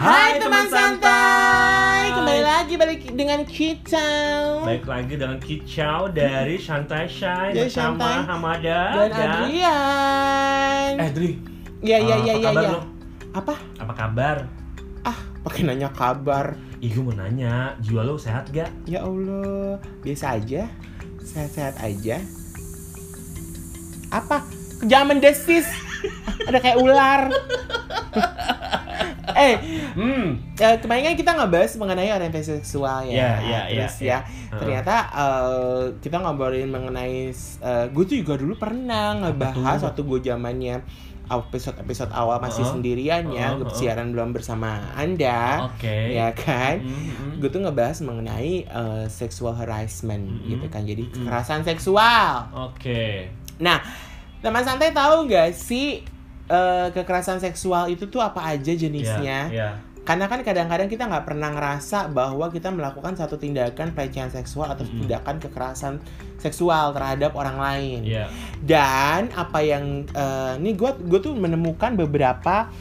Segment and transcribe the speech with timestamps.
[0.00, 4.08] Hai teman santai, kembali lagi balik dengan kita.
[4.64, 10.92] Baik lagi dengan kicau dari Shantai Shine Dari bersama Shantai Hamada Dan Adrian.
[11.04, 11.30] Eh Dri,
[11.84, 12.70] ya ya eh, ya apa ya kabar ya.
[12.72, 12.80] lo?
[13.36, 13.54] Apa?
[13.76, 14.36] apa kabar?
[15.04, 16.56] Ah, pakai nanya kabar.
[16.80, 18.72] Ih gue mau nanya, jiwa lo sehat gak?
[18.88, 20.64] Ya Allah, biasa aja.
[21.20, 22.24] Sehat-sehat aja.
[24.08, 24.48] Apa?
[24.80, 25.68] Kejaman desis.
[26.48, 27.28] Ada kayak ular.
[29.40, 29.56] eh,
[29.90, 33.10] Hmm, eh, kemarin kan kita ngebahas mengenai orientasi seksual ya.
[33.10, 34.06] Iya, iya, iya, Terus iya.
[34.06, 34.58] ya, Heeh.
[34.60, 37.32] ternyata eh, kita ngobrolin mengenai
[37.90, 40.76] gue tuh juga dulu pernah ngebahas waktu gue zamannya
[41.30, 42.72] episode-episode awal masih Heeh.
[42.74, 43.78] sendirian ya, gue heeh.
[43.78, 45.70] siaran belum bersama Anda.
[45.70, 46.82] oke Ya kan?
[46.82, 47.32] Mm, mm.
[47.38, 50.50] Gue tuh ngebahas mengenai eh, sexual harassment Mm-mm.
[50.50, 50.82] gitu kan.
[50.82, 51.14] Jadi Mm-mm.
[51.22, 52.50] kekerasan seksual.
[52.52, 53.78] Oke Nah,
[54.40, 56.00] teman santai tahu nggak sih
[56.50, 59.48] eh, kekerasan seksual itu tuh apa aja jenisnya?
[59.48, 59.70] Iya, iya.
[60.00, 64.82] Karena kan kadang-kadang kita nggak pernah ngerasa bahwa kita melakukan satu tindakan pelecehan seksual atau
[64.82, 65.06] Mm-mm.
[65.06, 65.94] tindakan kekerasan
[66.40, 68.00] seksual terhadap orang lain.
[68.02, 68.26] Iya.
[68.58, 72.72] Dan apa yang eh, ini gue gue tuh menemukan beberapa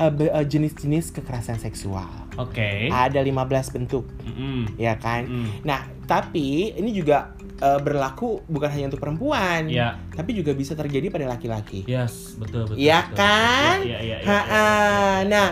[0.00, 2.08] eh, jenis-jenis kekerasan seksual.
[2.38, 4.78] Oke Ada 15 bentuk, Mm-mm.
[4.78, 5.26] ya kan?
[5.26, 5.66] Mm.
[5.66, 11.10] Nah, tapi ini juga eh, berlaku bukan hanya untuk perempuan, Iya, tapi juga bisa terjadi
[11.10, 11.82] pada laki-laki.
[11.84, 12.78] yes, betul betul.
[12.78, 13.82] Iya kan?
[13.82, 14.16] Iya, iya.
[14.22, 14.38] Ha-ha.
[14.46, 14.66] iya,
[15.22, 15.26] iya.
[15.26, 15.48] Nah,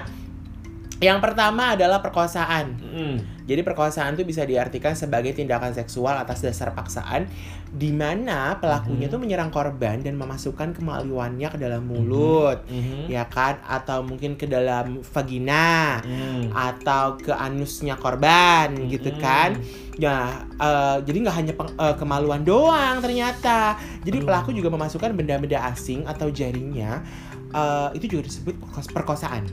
[0.97, 2.81] yang pertama adalah perkosaan.
[2.81, 3.17] Mm.
[3.47, 7.31] Jadi perkosaan itu bisa diartikan sebagai tindakan seksual atas dasar paksaan
[7.71, 9.13] di mana pelakunya Mhm.
[9.13, 13.07] tuh menyerang korban dan memasukkan kemaluannya ke dalam mulut, Mhm.
[13.07, 13.63] ya kan?
[13.63, 16.51] Atau mungkin ke dalam vagina Mm.
[16.51, 19.21] atau ke anusnya korban gitu Mhm.
[19.21, 19.51] kan.
[19.95, 23.77] Ya, eh, jadi nggak hanya peng- eh, kemaluan doang ternyata.
[24.03, 24.27] Jadi Aduh.
[24.27, 27.05] pelaku juga memasukkan benda-benda asing atau jaringnya.
[27.47, 29.47] eh, itu juga disebut perkos- perkosaan.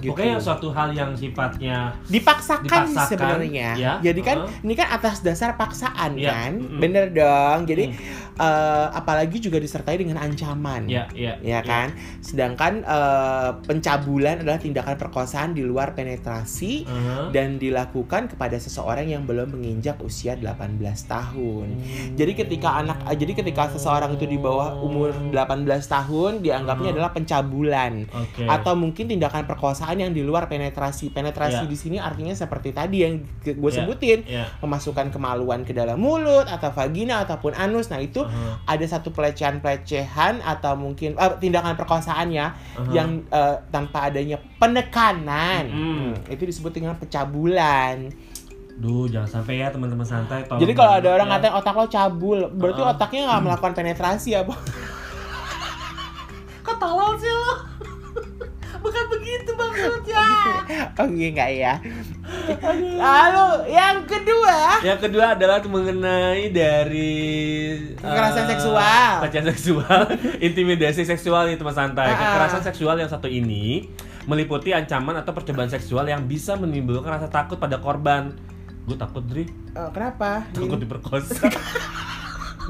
[0.00, 0.10] Gitu.
[0.10, 3.68] Pokoknya suatu hal yang sifatnya dipaksakan, Dipaksakan, sebenarnya.
[3.74, 4.64] ya, Jadi kan heeh.
[4.64, 6.78] ini kan atas dasar paksaan Iya, kan, mm-mm.
[6.78, 7.64] bener dong.
[7.64, 7.96] Jadi Mm.
[8.36, 10.84] eh, apalagi juga disertai dengan ancaman.
[10.86, 17.28] ya ya Ya kan, sedangkan eh, pencabulan adalah tindakan perkosaan di luar penetrasi Uh-huh.
[17.30, 21.66] dan dilakukan kepada seseorang yang belum menginjak usia 18 tahun.
[22.14, 26.96] Jadi ketika anak eh, jadi ketika seseorang itu di bawah umur 18 tahun dianggapnya Hmm.
[26.96, 28.44] adalah pencabulan Oke.
[28.46, 31.10] atau mungkin tindakan perkosaan yang di luar penetrasi.
[31.10, 31.66] Penetrasi Ya.
[31.66, 33.76] di sini artinya seperti tadi yang gue Ya.
[33.80, 34.44] sebutin, ya.
[34.60, 37.88] memasukkan kemaluan ke dalam mulut atau vagina ataupun anus.
[37.88, 38.54] Nah, itu Uh-huh.
[38.62, 42.92] ada satu pelecehan-pelecehan atau mungkin eh, tindakan perkosaan ya Uh-huh.
[42.92, 45.64] yang eh, tanpa adanya penekanan.
[45.66, 45.78] Mm.
[45.80, 48.12] Hmm, itu disebut dengan pencabulan.
[48.76, 50.44] Duh, jangan sampai ya teman-teman santai.
[50.44, 51.32] tolong Jadi kalau ada orang ya.
[51.36, 52.92] ngatain otak lo cabul, berarti Uh-uh.
[52.92, 54.52] otaknya nggak melakukan penetrasi ya, Bu?
[56.60, 57.52] kok tolol sih lo?
[58.78, 60.24] Bukan begitu maksudnya.
[60.94, 61.74] Oh iya nggak ya.
[62.96, 67.18] Lalu yang kedua, Yang kedua adalah mengenai dari
[67.98, 69.10] Kekerasan eh, seksual.
[69.26, 70.00] Pelecehan seksual,
[70.46, 72.14] intimidasi seksual nih teman santai.
[72.14, 72.16] Ah.
[72.16, 73.90] Kekerasan seksual yang satu ini
[74.28, 78.36] meliputi ancaman atau percobaan seksual yang bisa menimbulkan rasa takut pada korban.
[78.86, 79.44] Gue takut, Dri.
[79.76, 80.46] eh, kenapa?
[80.54, 81.46] Takut diperkosa.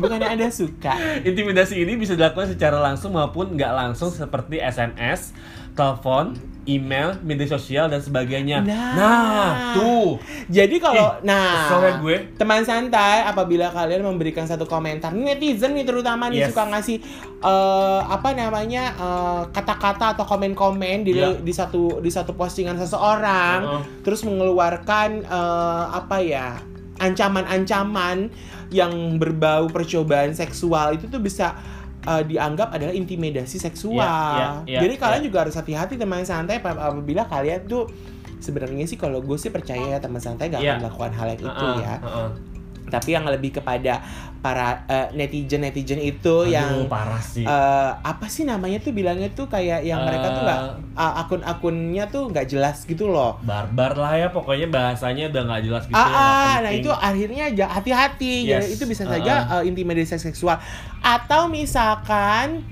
[0.01, 0.97] Bukannya ada suka?
[1.27, 5.37] Intimidasi ini bisa dilakukan secara langsung maupun nggak langsung seperti SMS,
[5.81, 8.61] telepon, email, media sosial dan sebagainya.
[8.61, 9.73] Nah.
[9.73, 10.21] tuh.
[10.47, 12.17] Jadi kalau Ih, nah ya gue.
[12.37, 16.53] teman santai apabila kalian memberikan satu komentar netizen nih terutama nih Yes.
[16.53, 16.97] suka ngasih
[17.41, 21.41] eh, apa namanya eh, kata-kata atau komen-komen di Iya.
[21.41, 23.59] di satu di satu postingan seseorang
[24.03, 26.61] terus mengeluarkan eh, apa ya
[27.01, 28.29] ancaman-ancaman
[28.71, 31.57] yang berbau percobaan seksual itu tuh bisa
[32.03, 34.01] eh, dianggap adalah intimidasi seksual.
[34.01, 35.27] Iya, iya, iya, Jadi kalian iya.
[35.27, 37.89] juga harus hati-hati teman santai ap- apabila kalian tuh
[38.37, 40.75] sebenarnya sih kalau gue sih percaya ya teman santai gak Iya.
[40.75, 41.95] akan melakukan hal yang itu Heeh, ya.
[41.99, 42.29] heeh.
[42.91, 44.03] Tapi yang lebih kepada
[44.37, 47.45] para netizen netizen itu Aduh, yang parah sih.
[47.45, 50.97] eh, apa sih namanya tuh bilangnya tuh kayak yang mereka tuh nggak Eh.
[50.97, 53.37] uh, akun-akunnya tuh nggak jelas gitu loh.
[53.41, 57.45] barbar lah ya pokoknya bahasanya udah nggak jelas gitu ah, ya, ah, nah itu akhirnya
[57.69, 58.75] hati-hati ya Yes.
[58.75, 60.57] itu bisa saja uh, intimidasi seksual
[60.99, 62.65] atau misalkan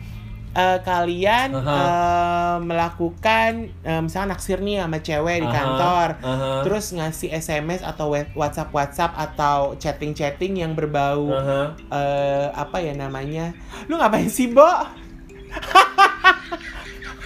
[0.59, 1.71] uh, kalian Aha.
[1.71, 7.81] uh, melakukan uh, misalnya naksir nih sama cewek di Aha, kantor aha, terus ngasih SMS
[7.87, 11.61] atau WhatsApp WhatsApp atau chatting chatting yang berbau aha.
[11.95, 13.55] eh apa ya namanya
[13.87, 14.67] lu ngapain sih Bo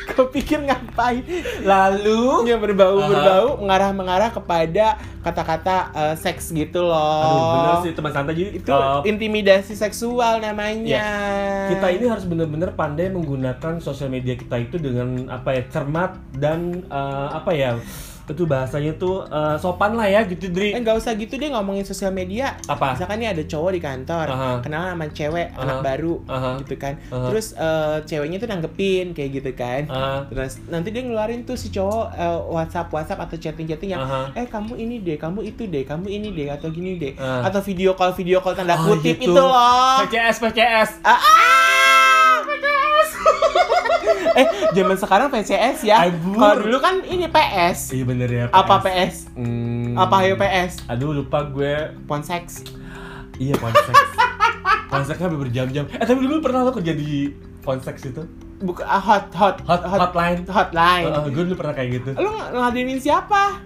[0.05, 1.23] Kau pikir ngapain?
[1.63, 3.09] lalu Yang berbau Aha.
[3.09, 4.87] berbau mengarah mengarah kepada
[5.21, 7.23] kata-kata eh, seks gitu loh.
[7.23, 11.07] aduh bener sih teman santai jadi Itu kalau intimidasi seksual namanya.
[11.71, 16.83] kita ini harus benar-benar pandai menggunakan sosial media kita itu dengan apa ya cermat dan
[16.85, 17.79] eh, apa ya
[18.25, 21.83] itu bahasanya tuh eh, sopan lah ya gitu Dri Eh nggak usah gitu deh ngomongin
[21.83, 22.55] sosial media.
[22.65, 22.95] Apa?
[22.95, 24.51] Misalkan nih ada cowok di kantor, Aha.
[24.61, 25.61] kenalan sama cewek Aha.
[25.61, 26.51] anak baru, Aha.
[26.59, 26.95] gitu kan.
[27.09, 27.27] Aha.
[27.29, 29.83] Terus eh, ceweknya tuh nanggepin kayak gitu kan.
[29.89, 34.01] Ah, Terus nanti dia ngeluarin tuh si cowok eh, WhatsApp WhatsApp atau chatting chatting yang
[34.01, 34.31] Aha.
[34.33, 37.13] eh kamu ini deh, kamu itu deh, kamu ini deh atau gini deh.
[37.17, 37.45] Ah.
[37.45, 39.31] Atau video call video call tanda Oh, kutip gitu.
[39.31, 39.99] itu loh.
[40.03, 41.62] PCS PCS Ah, ah, PCS.
[44.41, 46.03] eh, zaman sekarang PCS ya.
[46.09, 47.93] Kalau dulu kan ini PS.
[47.93, 49.31] iya bener ya Apa PS?
[49.33, 49.95] Hmm.
[49.95, 50.87] Apa ayo PS?
[50.87, 52.65] aduh lupa gue Ponseks.
[53.37, 53.97] iya konseks
[54.87, 58.23] konseksnya sampai berjam-jam eh tapi dulu pernah lo kerja di konseks itu
[58.61, 61.09] Buka ah, hot hot hot hotline hotline.
[61.09, 63.59] Eh, gue dulu pernah kayak gitu Lu ng- ngeladenin siapa?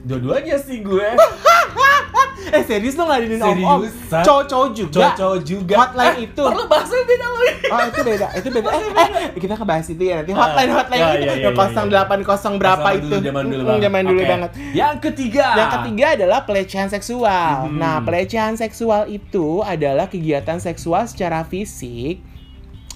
[0.00, 1.04] dua-duanya sih gue
[2.50, 3.80] Eh serius lu ngeladenin om-om?
[3.84, 4.22] Seriusan.
[4.22, 5.06] Cowok-cowok juga?
[5.12, 6.42] cowok juga Hotline Eh, itu.
[6.42, 8.68] perlu bahasa beda lagi Oh itu beda, itu beda.
[8.68, 9.06] Eh, eh
[9.36, 11.90] kita ngebahas itu ya nanti hotline hotline Ya, itu ya, ya, yang ya, kosong ya.
[11.90, 13.06] delapan kosong berapa itu?
[13.06, 13.82] dulu, zaman dulu Mm, banget.
[13.82, 14.50] Zaman dulu banget.
[14.72, 17.54] yang ketiga Yang ketiga adalah pelecehan seksual.
[17.64, 17.76] Hmm.
[17.76, 22.18] Nah, pelecehan seksual itu adalah kegiatan seksual secara fisik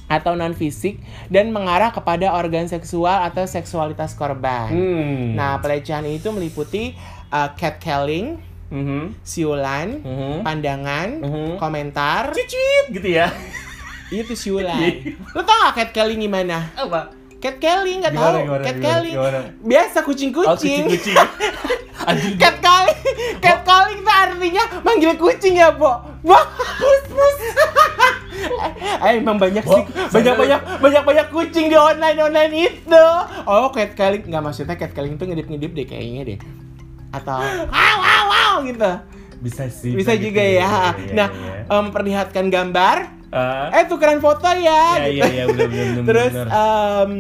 [0.07, 4.69] atau non fisik dan mengarah kepada organ seksual atau seksualitas korban.
[4.69, 5.33] hmm.
[5.33, 6.93] Nah, pelecehan itu meliputi
[7.31, 8.37] uh, catcalling,
[8.69, 9.17] Mhm.
[9.21, 10.43] siulan, Mhm.
[10.43, 11.49] pandangan, Mhm.
[11.57, 12.33] komentar.
[12.33, 13.29] Cicit gitu ya
[14.09, 14.79] Itu siulan.
[14.79, 15.17] Iya.
[15.33, 16.71] Lo tau gak catcalling gimana?
[16.75, 18.45] apa Catcalling gak Gimana, tau?
[18.45, 19.15] gimana, Catcalling.
[19.15, 20.85] gimana, Biasa Oh, kucing-kucing.
[20.89, 21.17] kucing-kucing.
[22.09, 22.37] Anjing.
[22.37, 23.01] Catcalling,
[23.39, 25.93] catcalling itu artinya manggil kucing ya, Bo.
[26.21, 26.37] Bo,
[26.81, 27.37] pus, pus.
[29.05, 33.05] eh, emang banyak sih, banyak banyak banyak banyak kucing di online online itu.
[33.45, 36.39] Oh, catcalling nggak maksudnya catcalling itu ngedip ngedip deh kayaknya deh.
[37.15, 38.93] Atau wow wow wow gitu.
[39.41, 39.93] Bisa sih.
[39.93, 40.51] Bisa gitu juga ya.
[40.95, 41.65] Iya, iya, Nah, iya.
[41.71, 42.97] memperlihatkan gambar.
[43.29, 43.67] Ah.
[43.73, 44.97] Eh, tukeran foto ya.
[44.97, 45.11] Iya, gitu.
[45.11, 46.47] iya, iya, bener, bener, bener, Terus bener.
[46.49, 47.13] em,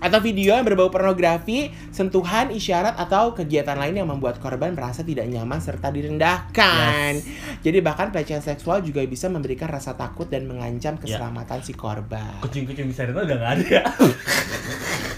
[0.00, 5.28] atau video yang berbau pornografi, sentuhan, isyarat atau kegiatan lain yang membuat korban merasa tidak
[5.28, 7.20] nyaman serta direndahkan.
[7.60, 11.00] Jadi bahkan pelecehan seksual juga bisa memberikan rasa takut dan mengancam Ya.
[11.14, 12.40] keselamatan si korban.
[12.40, 13.84] kucing-kucing di sana udah nggak ada ya.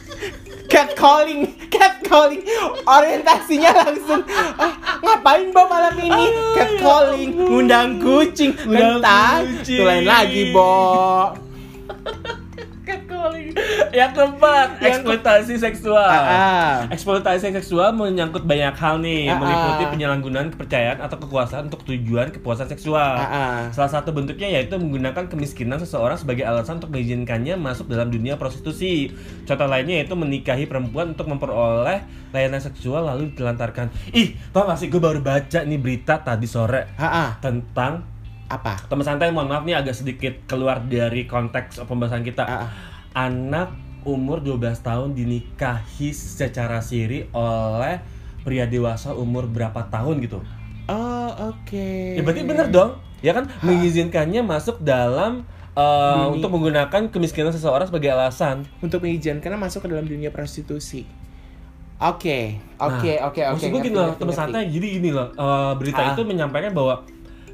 [0.72, 2.40] Catcalling, catcalling,
[2.88, 4.24] orientasinya langsung
[4.56, 4.72] ah,
[5.04, 6.32] ngapain Bo malam ini?
[6.56, 9.76] Catcalling, ngundang kucing, Ngundang kucing.
[9.76, 11.36] itu lain lagi Bo.
[12.82, 13.55] Catcalling.
[13.94, 16.02] Yang keempat, eksploitasi seksual.
[16.02, 16.75] Ah, ah.
[16.90, 19.38] Eksploitasi seksual menyangkut banyak hal nih, Ah, ah.
[19.38, 23.14] meliputi penyalahgunaan kepercayaan atau kekuasaan untuk tujuan kepuasan seksual.
[23.17, 23.58] Ah, ah.
[23.70, 29.14] Salah satu bentuknya yaitu menggunakan kemiskinan seseorang sebagai alasan untuk mengizinkannya masuk dalam dunia prostitusi.
[29.46, 32.02] Contoh lainnya yaitu menikahi perempuan untuk memperoleh
[32.34, 33.94] layanan seksual lalu ditelantarkan.
[34.11, 37.31] Ih, tau gak sih gue baru baca nih berita tadi sore Ah, ah.
[37.38, 38.12] tentang
[38.52, 38.76] apa?
[38.87, 42.44] teman santai mohon maaf nih agak sedikit keluar dari konteks pembahasan kita.
[42.44, 42.70] Ah, ah.
[43.12, 43.72] Anak
[44.02, 48.02] umur 12 tahun dinikahi secara siri oleh
[48.43, 50.43] pria dewasa umur berapa tahun gitu.
[50.90, 52.19] Oh, oke.
[52.19, 52.99] Ya berarti bener dong.
[53.22, 55.46] Ya kan mengizinkannya masuk dalam
[55.78, 56.34] uh, Dunia.
[56.34, 58.66] untuk menggunakan kemiskinan seseorang sebagai alasan.
[58.82, 61.06] Untuk mengizinkan masuk ke dalam dunia prostitusi.
[62.02, 63.62] Oke, oke, Nah, oke, oke.
[63.62, 64.66] Maksud gue gini loh, teman santai.
[64.66, 66.10] Jadi gini loh, uh, berita Ah.
[66.10, 67.06] itu menyampaikan bahwa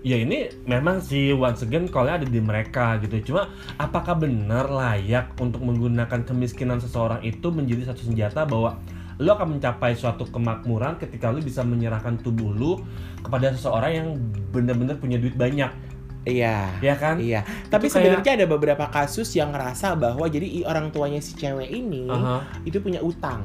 [0.02, 3.32] ya ini memang sih once again call ada di mereka gitu.
[3.32, 8.78] Cuma apakah benar layak untuk menggunakan kemiskinan seseorang itu menjadi satu senjata bahwa
[9.18, 12.72] lo akan mencapai suatu kemakmuran ketika lo bisa menyerahkan tubuh lo
[13.18, 14.08] kepada seseorang yang
[14.54, 15.74] benar-benar punya duit banyak,
[16.22, 16.70] Iya.
[16.78, 17.18] ya kan?
[17.18, 21.66] Iya, tapi kayak- sebenarnya ada beberapa kasus yang ngerasa bahwa jadi orang tuanya si cewek
[21.66, 22.46] ini Aha.
[22.62, 23.42] itu punya utang.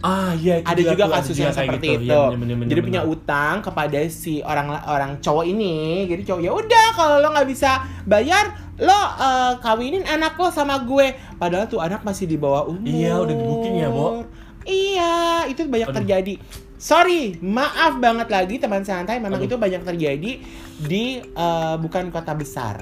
[0.00, 2.08] Ah iya itu ada juga kasus yang seperti gitu.
[2.08, 2.12] itu.
[2.12, 6.08] Iya, bener, bener, jadi bener, punya utang kepada si orang orang cowok ini.
[6.08, 10.80] Jadi cowok ya udah kalau lo nggak bisa bayar, lo eh, kawinin anak lo sama
[10.88, 11.12] gue.
[11.36, 12.88] Padahal tuh anak masih di bawah umur.
[12.88, 14.24] Iya, udah di booking ya, Bo?
[14.64, 15.14] Iya,
[15.52, 15.98] itu banyak Aduh.
[16.04, 16.34] terjadi.
[16.80, 19.20] Sorry, maaf banget lagi teman santai.
[19.20, 19.52] Memang Aduh.
[19.52, 20.32] itu banyak terjadi
[20.80, 22.80] di eh, bukan kota besar.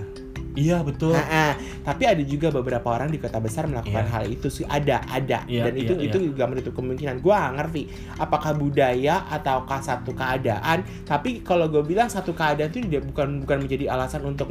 [0.57, 1.13] Iya betul.
[1.13, 1.53] Nah, ah,
[1.85, 4.13] tapi ada juga beberapa orang di kota besar melakukan Iya.
[4.13, 4.65] hal itu sih.
[4.65, 5.45] Ada ada.
[5.45, 7.21] Iya, dan itu iya, itu juga menutup kemungkinan.
[7.21, 7.83] Gue nggak ngerti
[8.19, 10.83] apakah budaya ataukah satu keadaan.
[11.05, 14.49] Tapi kalau gue bilang satu keadaan itu tidak bukan bukan menjadi alasan untuk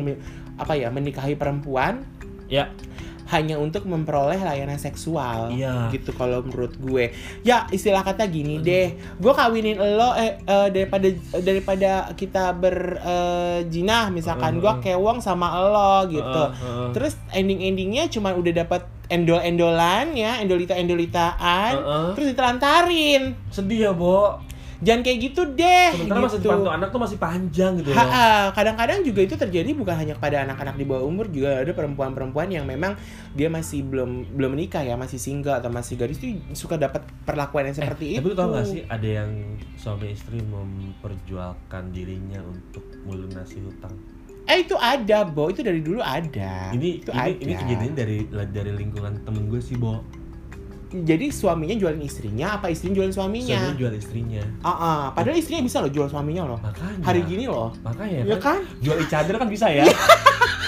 [0.57, 2.05] apa ya menikahi perempuan.
[2.47, 2.71] Ya.
[3.27, 5.91] Hanya untuk memperoleh layanan seksual Iya.
[5.91, 11.07] gitu kalau menurut gue ya istilah kata gini deh gue kawinin lo eh, eh, daripada
[11.38, 14.84] daripada kita berjinah misalkan gue Heeh.
[14.93, 16.89] kewong sama lo gitu Heeh, heeh.
[16.91, 22.10] terus ending endingnya cuma udah dapat endol endolan ya endolita endolitaan Heeh.
[22.13, 24.39] terus ditelantarin Sedih ya, Bo.
[24.77, 25.89] Jangan kayak gitu deh.
[25.98, 26.50] Sementara masa gitu.
[26.50, 27.98] depan tuh anak tuh masih panjang gitu loh.
[27.98, 32.53] Ha-ha, kadang-kadang juga itu terjadi bukan hanya kepada anak-anak di bawah umur juga ada perempuan-perempuan
[32.53, 32.93] yang memang
[33.34, 37.74] dia masih belum belum menikah ya masih single atau masih gadis tuh suka dapat perlakuan
[37.74, 38.29] yang seperti Eh, itu.
[38.34, 39.31] Tapi tau gak sih ada yang
[39.75, 43.93] suami istri memperjualkan dirinya untuk melunasi hutang.
[44.48, 45.51] Eh itu ada, Bo.
[45.51, 46.72] Itu dari dulu ada.
[46.72, 47.43] Ini itu ini ada.
[47.43, 50.00] ini kejadian dari dari lingkungan temen gue sih, Bo.
[50.88, 53.58] Jadi suaminya jualin istrinya apa istrinya jualin suaminya?
[53.60, 54.41] Suaminya jual istrinya.
[54.63, 55.01] Ah, ah.
[55.12, 56.60] padahal istrinya bisa loh jual suaminya loh.
[56.63, 57.03] Makanya.
[57.03, 57.75] Hari gini loh.
[57.84, 58.63] Makanya Ya kan?
[58.79, 59.84] Jual e-charger kan bisa ya?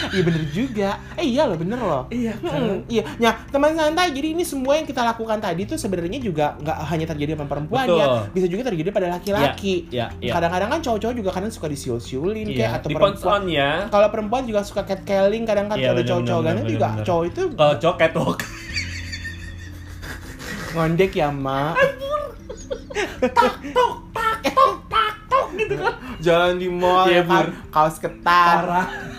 [0.09, 0.89] Iya bener juga.
[1.19, 2.03] Eh iya loh bener loh.
[2.09, 4.15] iya Hmm, iya, nah teman santai.
[4.15, 7.85] Jadi ini semua yang kita lakukan tadi tuh sebenarnya juga nggak hanya terjadi sama perempuan
[7.85, 7.99] Betul.
[7.99, 9.91] ya, bisa juga terjadi pada laki-laki.
[9.91, 10.31] Iya, iya.
[10.33, 13.41] Kadang-kadang kan cowok-cowok juga kadang suka disiul-siulin Iya, kayak atau di perempuan.
[13.51, 13.71] ya.
[13.91, 17.05] Kalau perempuan juga suka catcalling kadang kan Iya, ada cowok-cowok bener, juga bener.
[17.05, 18.39] cowok itu Kalau cowok catwalk.
[20.71, 21.75] Ngondek ya mak.
[25.49, 25.93] gitu kan.
[26.19, 28.63] Jalan di mall ya kan, kaos ketat,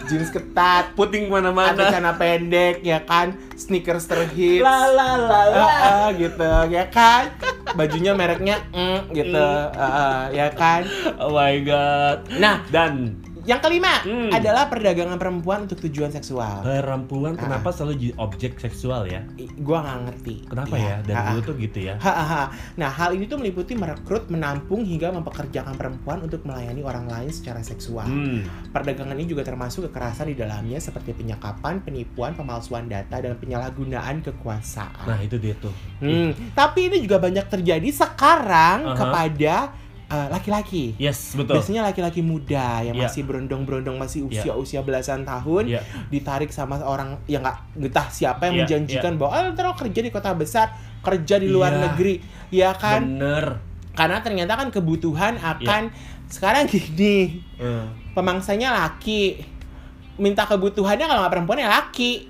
[0.06, 1.88] jeans ketat, Puting atau mana-mana.
[1.88, 4.60] celana pendek ya kan, sneakers terhits.
[4.60, 5.60] La la la la.
[5.60, 7.32] Ah, ah, gitu ya kan
[7.70, 10.82] bajunya mereknya mm, gitu Ah, ah, ya kan
[11.18, 12.26] Oh my god.
[12.34, 13.14] nah Dan
[13.50, 14.30] yang kelima Hmm.
[14.30, 17.42] adalah perdagangan perempuan untuk tujuan seksual perempuan Ah.
[17.42, 19.26] kenapa selalu jadi objek seksual ya?
[19.34, 20.86] I- gua nggak ngerti Kenapa Iya.
[20.86, 20.96] ya?
[21.02, 21.28] Dan Ah, ah.
[21.30, 21.94] dulu tuh gitu ya.
[21.96, 22.42] Ha, ha, ha.
[22.76, 27.58] Nah, hal ini tuh meliputi merekrut, menampung hingga mempekerjakan perempuan untuk melayani orang lain secara
[27.60, 28.04] seksual.
[28.04, 28.44] Hmm.
[28.68, 35.06] Perdagangan ini juga termasuk kekerasan di dalamnya seperti penyekapan, penipuan, pemalsuan data, dan penyalahgunaan kekuasaan.
[35.06, 35.72] Nah itu dia tuh.
[35.98, 38.96] Hmm, tapi ini juga banyak terjadi sekarang Aha.
[38.96, 39.54] kepada
[40.10, 40.98] uh, laki-laki.
[40.98, 41.56] Yes betul.
[41.56, 43.06] Biasanya laki-laki muda yang Iya.
[43.06, 44.50] masih berondong-berondong masih Iya.
[44.52, 45.80] usia-usia belasan tahun Iya.
[46.10, 50.00] ditarik sama orang yang nggak getah siapa yang Iya, menjanjikan bahwa ah, ntar lo kerja
[50.02, 51.80] di kota besar, kerja di luar Iya.
[51.88, 52.14] negeri,
[52.50, 53.06] ya kan?
[53.06, 53.62] Bener.
[53.94, 55.56] Karena ternyata kan kebutuhan Iya.
[55.56, 55.82] akan
[56.26, 59.40] sekarang gini, Eh, pemangsanya laki,
[60.16, 62.28] minta kebutuhannya kalau nggak perempuan ya laki.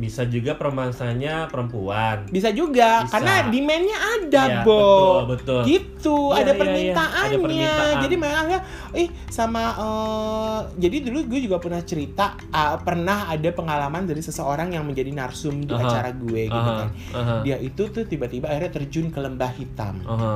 [0.00, 2.24] Bisa juga permasanya perempuan.
[2.26, 3.12] Bisa juga Bisa.
[3.12, 4.80] karena demand-nya ada, Iya, Bo.
[4.80, 5.60] betul, betul.
[5.68, 6.56] Gitu, Iya, ada iya.
[6.58, 7.28] permintaannya.
[7.28, 7.94] Ada permintaan.
[8.00, 8.58] Jadi makanya
[8.96, 14.72] ih sama eh, jadi dulu gue juga pernah cerita ah, pernah ada pengalaman dari seseorang
[14.72, 15.84] yang menjadi narsum di Aha.
[15.84, 16.88] acara gue gitu Aha, kan.
[17.12, 20.00] aha, Dia itu tuh tiba-tiba akhirnya terjun ke lembah hitam.
[20.08, 20.34] aha.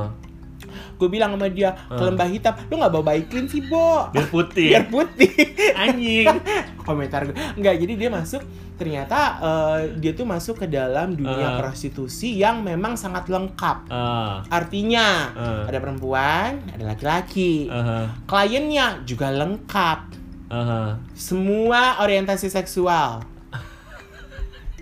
[0.95, 2.05] Gue bilang sama dia, ke Ah.
[2.05, 4.07] lembah hitam, lu nggak bawa baiklin sih, Bo.
[4.09, 4.69] Biar putih.
[4.71, 5.33] Biar putih.
[5.73, 6.27] Anjing.
[6.87, 7.35] Komentar gue.
[7.55, 8.41] Enggak, jadi dia masuk
[8.75, 11.57] ternyata eh, dia tuh masuk ke dalam dunia Ah.
[11.57, 13.87] prostitusi yang memang sangat lengkap.
[13.87, 17.67] Ah, Artinya ah, ada perempuan, ada laki-laki.
[17.67, 19.99] aha, Kliennya juga lengkap.
[20.45, 20.99] aha.
[21.11, 23.23] Semua orientasi seksual.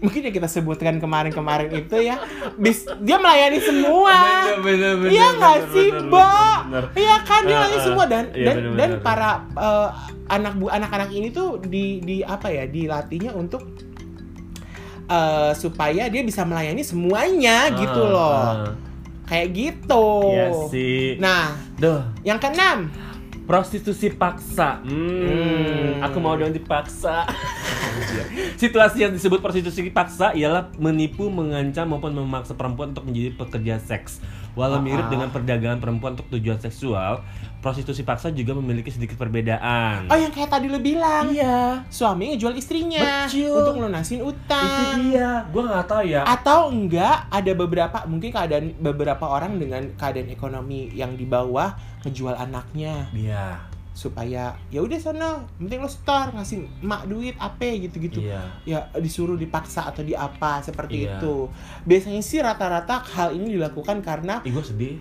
[0.03, 2.19] Mungkin yang kita sebutkan kemarin-kemarin itu ya,
[2.53, 4.11] bis, dia melayani semua.
[5.07, 6.83] Iya nggak sih, bener.
[6.91, 7.83] Iya kan dia Ah, melayani ah.
[7.83, 8.99] semua dan Iya, dan bener, dan bener.
[8.99, 9.89] para eh,
[10.27, 13.63] anak bu anak-anak ini tuh di di apa ya dilatihnya untuk
[15.07, 18.71] eh, supaya dia bisa melayani semuanya gitu Ah, loh, ah.
[19.25, 20.05] kayak gitu.
[20.29, 21.15] Iya sih.
[21.15, 22.91] Nah, Duh, yang keenam
[23.43, 24.79] prostitusi paksa.
[24.83, 27.27] Hmm, aku mau dong dipaksa.
[28.61, 34.23] Situasi yang disebut prostitusi paksa ialah menipu, mengancam maupun memaksa perempuan untuk menjadi pekerja seks.
[34.53, 34.85] Walau Ah.
[34.85, 37.25] mirip dengan perdagangan perempuan untuk tujuan seksual,
[37.57, 40.05] prostitusi paksa juga memiliki sedikit perbedaan.
[40.07, 43.49] Oh yang kayak tadi lu bilang iya, Suami ngejual istrinya Betul.
[43.49, 45.47] Untuk lunasin itu utang dia.
[45.49, 46.21] Gua nggak tahu ya.
[46.23, 52.35] Atau enggak ada beberapa Mungkin keadaan beberapa orang dengan keadaan ekonomi yang di bawah Ngejual
[52.35, 53.57] anaknya Iya,
[53.93, 58.41] Supaya ya udah sana Penting lo store ngasih emak duit apa gitu-gitu iya.
[58.65, 61.17] Ya disuruh dipaksa atau di apa seperti Iya.
[61.17, 61.45] itu
[61.83, 64.97] Biasanya sih rata-rata hal ini dilakukan karena Ih, sedih.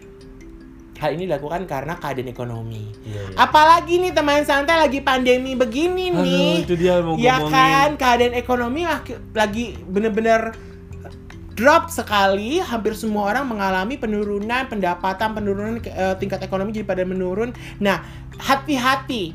[0.94, 3.34] Hal ini dilakukan karena keadaan ekonomi Iya, iya.
[3.34, 7.50] Apalagi nih teman santai lagi pandemi begini Aduh, nih itu dia mau Ya ngomongin.
[7.50, 8.84] kan, keadaan ekonomi
[9.32, 10.52] lagi, bener-bener
[11.52, 12.58] drop sekali.
[12.58, 17.52] Hampir semua orang mengalami penurunan pendapatan, penurunan eh, tingkat ekonomi jadi pada menurun.
[17.76, 18.00] Nah,
[18.38, 19.34] hati-hati.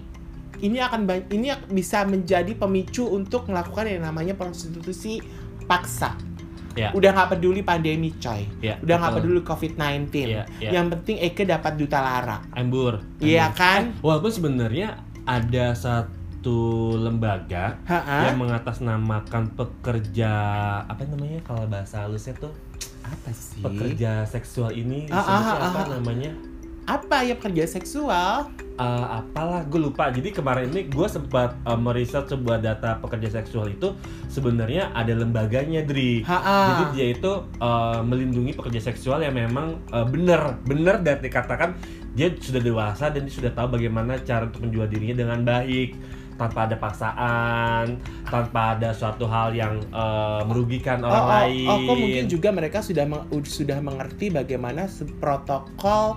[0.58, 5.22] Ini akan ini bisa menjadi pemicu untuk melakukan yang namanya prostitusi
[5.70, 6.18] paksa.
[6.74, 6.94] Ya.
[6.94, 8.46] Udah nggak peduli pandemi, coy.
[8.62, 10.14] Ya, Udah nggak peduli COVID-19.
[10.14, 10.70] Iya, iya.
[10.78, 12.38] Yang penting Eke dapat duta lara.
[12.54, 13.02] Embur.
[13.18, 13.98] Iya kan?
[13.98, 16.58] Eh, walaupun sebenarnya ada satu
[16.94, 18.30] lembaga Ha-ha.
[18.30, 20.32] yang mengatasnamakan pekerja
[20.86, 22.54] apa namanya kalau bahasa halusnya tuh
[23.02, 23.60] Apa sih?
[23.60, 25.88] pekerja seksual ini Ah, ah, ah, apa ah.
[25.98, 26.32] namanya?
[26.88, 28.48] Apa ya pekerja seksual?
[28.80, 30.08] Eh, apalah gue lupa.
[30.08, 33.92] Jadi kemarin ini gue sempat eh, meriset sebuah data pekerja seksual itu
[34.32, 36.24] sebenarnya ada lembaganya Dri.
[36.24, 36.58] Ha-ha.
[36.72, 41.76] Jadi dia itu eh, melindungi pekerja seksual yang memang eh, bener bener dan dikatakan
[42.16, 46.00] dia sudah dewasa dan dia sudah tahu bagaimana cara untuk menjual dirinya dengan baik
[46.38, 47.98] tanpa ada paksaan,
[48.30, 51.68] tanpa ada suatu hal yang eh, merugikan orang oh, lain.
[51.68, 54.88] Oh, oh, kok mungkin juga mereka sudah meng- sudah mengerti bagaimana
[55.20, 56.16] protokol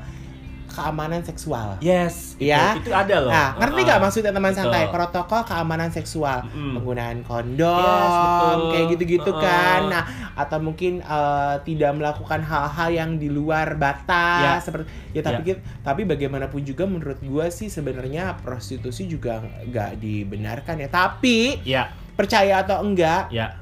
[0.71, 1.77] keamanan seksual.
[1.79, 2.73] Yes, itu- Ya.
[2.75, 3.29] itu, ada loh.
[3.29, 4.63] Nah, ngerti nggak maksudnya teman Betul.
[4.65, 4.85] santai?
[4.89, 6.79] Protokol keamanan seksual, Mm-mm.
[6.79, 8.59] penggunaan kondom, Yes, betul.
[8.71, 9.43] kayak gitu-gitu Uh-uh.
[9.43, 9.81] kan.
[9.87, 14.55] Nah, atau mungkin eh, tidak melakukan hal-hal yang di luar batas Ya.
[14.59, 20.79] seperti ya tapi ki- tapi bagaimanapun juga menurut gua sih sebenarnya prostitusi juga nggak dibenarkan
[20.79, 20.89] ya.
[20.89, 23.59] Tapi Ya, percaya atau enggak, ya.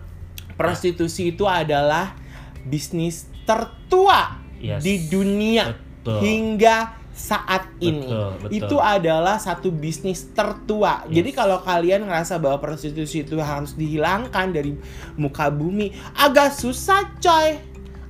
[0.54, 2.14] prostitusi itu adalah
[2.60, 4.82] bisnis tertua Yes.
[4.82, 6.18] di dunia Betul.
[6.20, 8.06] hingga saat ini.
[8.06, 8.54] Betul, betul.
[8.54, 11.02] Itu adalah satu bisnis tertua.
[11.10, 11.18] Yes.
[11.18, 14.78] Jadi kalau kalian ngerasa bahwa prostitusi itu harus dihilangkan dari
[15.18, 17.58] muka bumi, agak susah coy.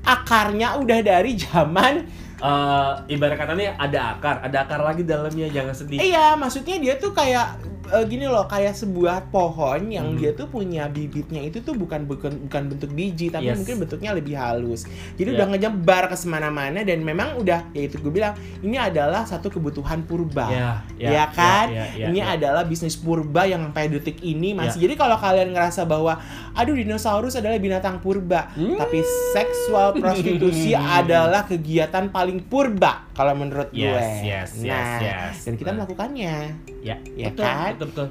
[0.05, 2.07] Akarnya udah dari zaman
[2.39, 5.99] Eh, ibarat katanya ada akar, ada akar lagi dalamnya, jangan sedih.
[5.99, 7.59] Iya, maksudnya dia tuh kayak
[7.91, 10.19] eh, gini loh, kayak sebuah pohon yang Hmm.
[10.19, 13.57] dia tuh punya bibitnya itu tuh bukan bukan bukan bentuk biji, tapi Yes.
[13.57, 14.85] mungkin bentuknya lebih halus.
[15.15, 15.37] Jadi Ya.
[15.37, 20.03] udah ngejebar ke semana-mana dan memang udah, ya itu gue bilang, ini adalah satu kebutuhan
[20.03, 20.47] purba.
[20.49, 20.69] Ya,
[20.99, 21.71] Ya, kan?
[21.71, 22.35] ya, ya, ini ya.
[22.35, 24.59] adalah bisnis purba yang sampai detik ini Ya.
[24.59, 24.79] masih.
[24.81, 26.21] Jadi kalau kalian ngerasa bahwa
[26.53, 28.75] aduh dinosaurus adalah binatang purba, Hmm.
[28.75, 29.01] tapi
[29.33, 34.03] seksual prostitusi adalah kegiatan paling purba kalau menurut Yes, gue.
[34.25, 35.35] yes, yes, nah, yes.
[35.43, 36.35] dan kita melakukannya.
[36.79, 37.71] Ya, Ya betul, kan?
[37.79, 38.07] Betul, betul.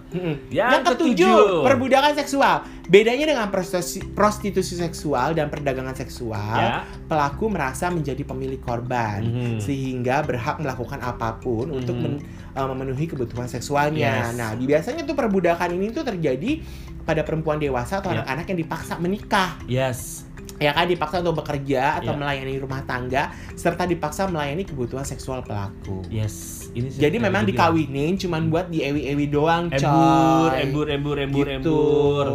[0.48, 1.64] Yang Yang ketujuh, ketujuh.
[1.68, 2.56] perbudakan seksual.
[2.88, 6.88] Bedanya dengan prostitusi, prostitusi seksual dan perdagangan seksual, Ya.
[7.06, 9.60] pelaku merasa menjadi pemilik korban Mhm.
[9.60, 12.02] sehingga berhak melakukan apa pun untuk Mhm.
[12.02, 12.22] men-
[12.56, 14.32] uh, memenuhi kebutuhan seksualnya.
[14.32, 14.40] Yes.
[14.40, 16.64] Nah, biasanya tuh perbudakan ini tuh terjadi
[17.04, 18.24] pada perempuan dewasa atau Ya.
[18.24, 19.60] anak-anak yang dipaksa menikah.
[19.64, 20.24] Yes.
[20.58, 22.18] Ya kan dipaksa untuk bekerja atau Ya.
[22.18, 26.02] melayani rumah tangga serta dipaksa melayani kebutuhan seksual pelaku.
[26.10, 26.66] Yes.
[26.74, 29.78] Ini sih Jadi memang dikawinin cuman buat di ewi-ewi doang, coy.
[29.78, 31.78] embur, embur, embur, embur, gitu.
[31.78, 32.28] embur.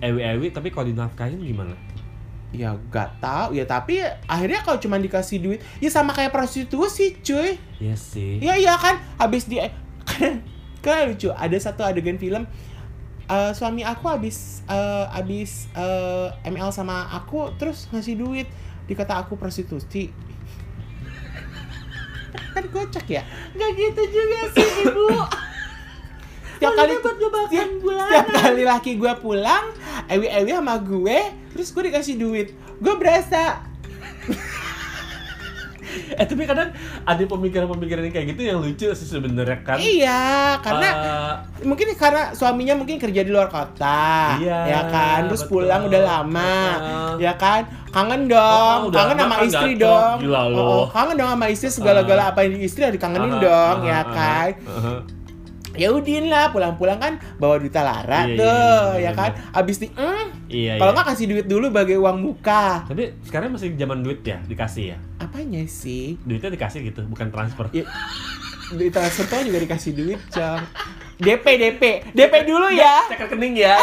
[0.00, 1.76] Ewi-ewi, tapi kalau dinafkahin gimana?
[2.48, 7.60] Ya gak tahu ya tapi akhirnya kalau cuma dikasih duit ya sama kayak prostitusi cuy.
[7.76, 8.40] Yes sih.
[8.40, 9.60] Iya iya kan habis di
[10.08, 10.40] kan
[10.80, 12.48] kan lucu ada satu adegan film
[13.28, 18.48] eh, suami aku habis eh, habis eh, ML sama aku terus ngasih duit.
[18.88, 20.08] Dikata aku prostitusi.
[22.56, 23.22] Kan kocak ya?
[23.54, 25.06] Gak gitu juga sih ibu.
[26.58, 27.14] setiap kali buat
[27.46, 29.70] setiap, setiap kali laki gue pulang
[30.10, 31.18] ewi ewi sama gue
[31.54, 32.48] terus gue dikasih duit.
[32.82, 33.62] Gue berasa
[36.14, 36.70] Eh tapi kadang
[37.02, 39.76] ada pemikiran-pemikiran yang kayak gitu yang lucu sih sebenarnya kan.
[39.76, 40.22] iya
[40.58, 45.64] karena Eh, mungkin karena suaminya mungkin kerja di luar kota Iya, ya kan terus betul.
[45.64, 47.12] pulang udah lama Heeh.
[47.20, 49.82] ya kan kangen dong Oh, kangen sama kan istri gacor.
[49.82, 50.58] dong Gila lo.
[50.58, 53.86] Oh, kangen dong sama istri segala-gala apa yang di istri harus dikangenin aha, dong aha,
[53.86, 54.94] ya kan aha.
[55.78, 59.30] Ya udin lah pulang-pulang kan bawa duit lara Iya, iya, tuh iya, ya iya, kan
[59.54, 60.74] abis di mm, Iya.
[60.76, 60.96] kalau iya.
[60.98, 64.98] nggak kasih duit dulu sebagai uang muka Tapi sekarang masih zaman duit ya, dikasih ya.
[65.18, 67.70] apanya sih Duitnya dikasih gitu, bukan transfer.
[67.70, 67.86] ya,
[68.68, 70.60] di transfer tuh juga dikasih duit cong
[71.18, 71.82] DP DP
[72.14, 73.74] DP dulu ya Cek rekening ya.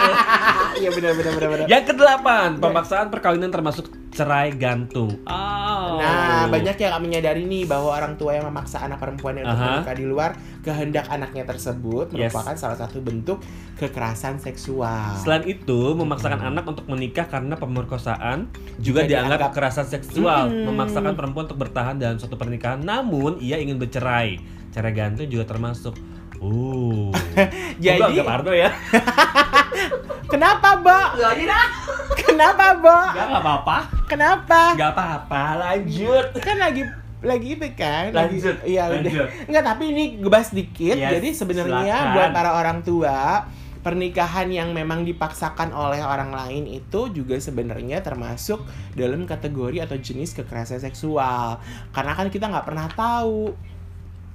[0.82, 5.22] iya benar benar benar benar Yang kedelapan, pemaksaan perkawinan termasuk cerai gantung.
[5.22, 6.00] Oh.
[6.00, 9.68] Nah, banyak yang menyadari nih bahwa orang tua yang memaksa anak perempuannya untuk Aha.
[9.78, 12.32] menikah di luar kehendak anaknya tersebut Yes.
[12.32, 13.38] merupakan salah satu bentuk
[13.76, 15.20] kekerasan seksual.
[15.20, 18.50] Selain itu, memaksakan anak untuk menikah karena pemerkosaan
[18.80, 20.42] juga Juga dianggap dianggap- kekerasan seksual.
[20.48, 20.64] Hmm.
[20.66, 24.40] Memaksakan perempuan untuk bertahan dalam suatu pernikahan, namun ia ingin bercerai.
[24.72, 25.94] Cerai gantung juga termasuk.
[26.44, 27.08] Uh.
[27.76, 28.70] Jadi- Gua anggap Ardo ya.
[30.26, 30.98] Kenapa, Bo?
[32.16, 32.98] Kenapa, Bo?
[33.12, 33.76] Gak apa-apa.
[34.06, 34.60] Kenapa?
[34.74, 36.26] Gak apa-apa, lanjut.
[36.38, 36.82] Kan lagi
[37.18, 39.26] lagi itu kan lagi- Lanjut, iya udah lanjut.
[39.48, 43.48] enggak tapi ini gebas dikit Yes, jadi sebenarnya buat para orang tua
[43.80, 50.34] pernikahan yang memang dipaksakan oleh orang lain itu juga sebenarnya termasuk dalam kategori atau jenis
[50.34, 51.58] kekerasan seksual
[51.90, 53.56] karena kan kita nggak pernah tahu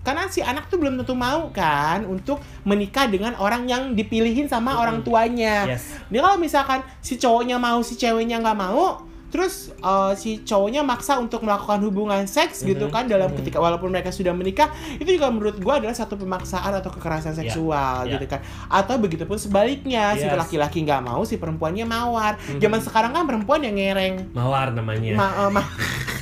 [0.02, 4.72] karena si anak tuh belum tentu mau kan untuk menikah dengan orang yang dipilihin sama
[4.72, 4.82] Mm-mm.
[4.82, 5.94] orang tuanya Yes.
[6.08, 11.16] dia kalau misalkan si cowoknya mau si ceweknya nggak mau terus eh, si cowoknya maksa
[11.16, 13.38] untuk melakukan hubungan seks gitu Mhm, kan dalam mhm.
[13.38, 17.48] ketika walaupun mereka sudah menikah itu juga menurut gua adalah satu pemaksaan atau kekerasan Ya,
[17.48, 18.18] seksual ya.
[18.18, 20.36] gitu kan atau begitupun sebaliknya si Yes.
[20.36, 22.60] laki-laki nggak mau si perempuannya mawar Mhm.
[22.60, 25.16] zaman sekarang kan perempuan yang ngereng Mawar namanya.
[25.16, 25.70] Ma- eh, ma-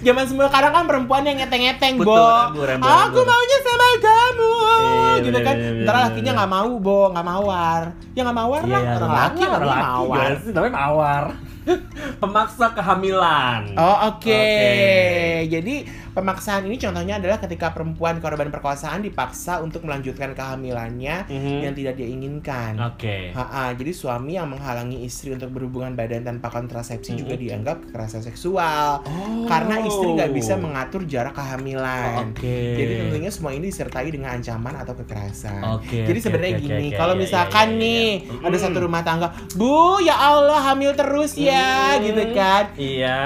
[0.00, 2.12] Zaman sekarang kan perempuan yang ngeteng-ngeteng, Bo.
[2.12, 4.50] embur, embur, Aku maunya sama kamu
[5.14, 6.36] Iya, gitu bener, kan bener, ntar bener, lakinya bener.
[6.36, 9.86] nggak mau bo nggak mawar ya nggak mawar lah Iya, orang laki orang namanya laki
[9.86, 10.50] mawar sih?
[10.52, 11.24] Namanya mawar.
[12.20, 13.62] Pemaksa kehamilan.
[13.74, 14.20] Oh oke.
[14.20, 14.44] Oke.
[15.48, 15.74] Jadi
[16.14, 21.58] pemaksaan ini contohnya adalah ketika perempuan korban perkosaan dipaksa untuk melanjutkan kehamilannya Mhm.
[21.60, 22.78] yang tidak dia inginkan.
[22.80, 23.34] Oke.
[23.34, 27.42] Ha-ha, jadi suami yang menghalangi istri untuk berhubungan badan tanpa kontrasepsi juga Mhm.
[27.42, 29.44] dianggap kekerasan seksual Oh.
[29.44, 32.30] karena istri nggak bisa mengatur jarak kehamilan.
[32.30, 32.78] Oke.
[32.78, 35.60] Jadi tentunya semua ini disertai dengan ancaman atau kekerasan.
[35.74, 38.46] Oke, Jadi oke, sebenarnya oke, gini, oke, kalau iya, misalkan iya, iya, nih iya.
[38.46, 38.62] ada Mm.
[38.62, 42.02] satu rumah tangga, Bu, ya Allah hamil terus ya, Hmm.
[42.04, 42.64] gitu kan?
[42.76, 43.18] Iya.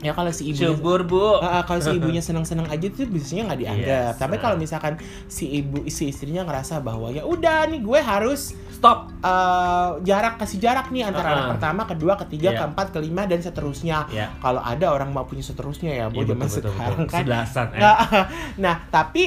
[0.00, 1.36] Ya kalau si ibunya Syukur, Bu.
[1.36, 4.12] Ah, kalau si ibunya seneng-seneng aja tuh biasanya nggak dianggap.
[4.14, 4.20] Yes.
[4.22, 4.94] Tapi kalau misalkan
[5.26, 9.10] si ibu si istrinya ngerasa bahwa ya udah nih gue harus Stop.
[9.20, 11.50] eh, jarak kasih jarak nih antara Ah, anak ah.
[11.52, 12.58] pertama, kedua, ketiga, Iya.
[12.64, 14.08] keempat, kelima dan seterusnya.
[14.08, 14.32] Ya.
[14.38, 17.12] Kalau ada orang mau punya seterusnya ya, bu Iya, zaman betul, betul, sekarang betul.
[17.12, 17.24] kan.
[17.68, 17.80] Eh.
[17.82, 17.96] Nah,
[18.64, 19.24] nah, tapi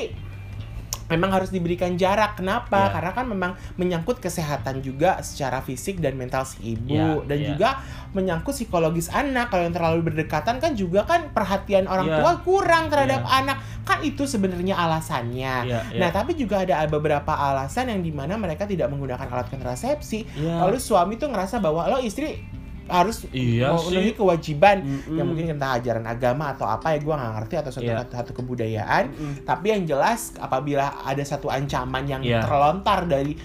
[1.13, 2.41] memang harus diberikan jarak.
[2.41, 2.89] Kenapa?
[2.89, 2.93] Iya.
[2.97, 7.47] Karena kan memang menyangkut kesehatan juga secara fisik dan mental si ibu Iya, dan iya.
[7.53, 7.69] juga
[8.17, 9.53] menyangkut psikologis anak.
[9.53, 12.17] Kalau yang terlalu berdekatan kan juga kan perhatian orang Iya.
[12.19, 13.37] tua kurang terhadap Iya.
[13.45, 13.57] anak.
[13.85, 15.55] Kan itu sebenarnya alasannya.
[15.69, 15.99] Iya, iya.
[16.01, 20.25] Nah, tapi juga ada beberapa alasan yang di mana mereka tidak menggunakan alat kontrasepsi.
[20.39, 20.65] Iya.
[20.65, 22.41] Lalu suami tuh ngerasa bahwa lo istri
[22.85, 24.15] harus Iya memenuhi sih.
[24.15, 25.15] kewajiban Mm-mm.
[25.15, 28.03] yang mungkin entah ajaran agama atau apa ya gua nggak ngerti atau suatu, Iya.
[28.05, 29.33] satu kebudayaan Mm-mm.
[29.43, 32.43] tapi yang jelas apabila ada satu ancaman yang Iya.
[32.43, 33.39] terlontar dari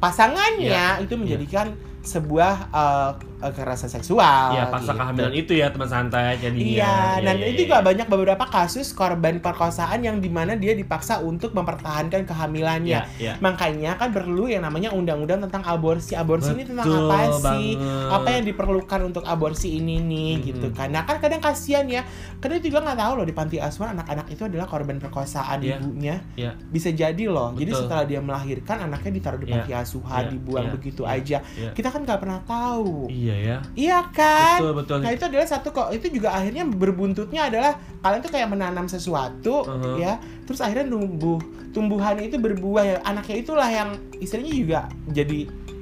[0.00, 3.10] pasangannya itu menjadikan sebuah eh,
[3.40, 5.00] kekerasan seksual Iya, paksa gitu.
[5.00, 6.76] kehamilan itu ya teman santai jadinya.
[6.76, 7.60] Iya, dan iya, itu iya.
[7.64, 13.00] juga banyak beberapa kasus korban perkosaan yang di mana dia dipaksa untuk mempertahankan kehamilannya.
[13.00, 13.32] Iya, iya.
[13.40, 16.12] Makanya kan perlu yang namanya undang-undang tentang aborsi.
[16.12, 17.40] Aborsi ini tentang Betul apa sih?
[17.80, 18.12] banget.
[18.12, 20.48] Apa yang diperlukan untuk aborsi ini nih Mm-mm.
[20.52, 20.92] gitu kan.
[20.92, 22.04] Nah kan kadang kasihan ya.
[22.44, 25.80] Kadang juga nggak tahu loh di panti asuhan anak-anak itu adalah korban perkosaan Iya.
[25.80, 26.16] ibunya.
[26.36, 26.52] Iya.
[26.68, 27.56] Bisa jadi loh.
[27.56, 27.80] Jadi Betul.
[27.88, 29.54] setelah dia melahirkan anaknya ditaruh di Iya.
[29.64, 30.32] panti asuhan, Iya.
[30.36, 30.74] dibuang Iya.
[30.76, 31.16] begitu Iya.
[31.16, 31.38] aja.
[31.56, 31.70] Iya.
[31.72, 33.10] Kita kan nggak pernah tahu.
[33.10, 33.56] Iya ya.
[33.74, 34.58] Iya kan?
[34.62, 34.96] Betul, betul.
[35.02, 39.62] Nah itu adalah satu kok itu juga akhirnya berbuntutnya adalah kalian tuh kayak menanam sesuatu
[39.66, 39.98] Uh-huh.
[39.98, 41.38] ya terus akhirnya tumbuh
[41.70, 45.40] tumbuhannya itu berbuah ya anaknya itulah yang istilahnya juga jadi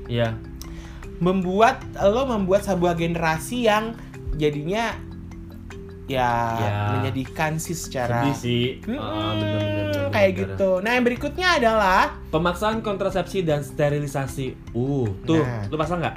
[0.09, 0.35] Iya.
[1.19, 3.95] membuat lo membuat sebuah generasi yang
[4.39, 4.95] jadinya
[6.09, 6.77] ya, Ya.
[6.95, 8.65] menyedihkan sih secara Sedih sih.
[8.83, 10.41] Mm-mm, Ah, bener, bener, bener, kayak bener.
[10.51, 10.71] gitu.
[10.81, 14.73] Nah yang berikutnya adalah Pemaksaan kontrasepsi dan sterilisasi.
[14.73, 15.65] Uh, tuh, Nah.
[15.67, 16.17] lu pasang nggak?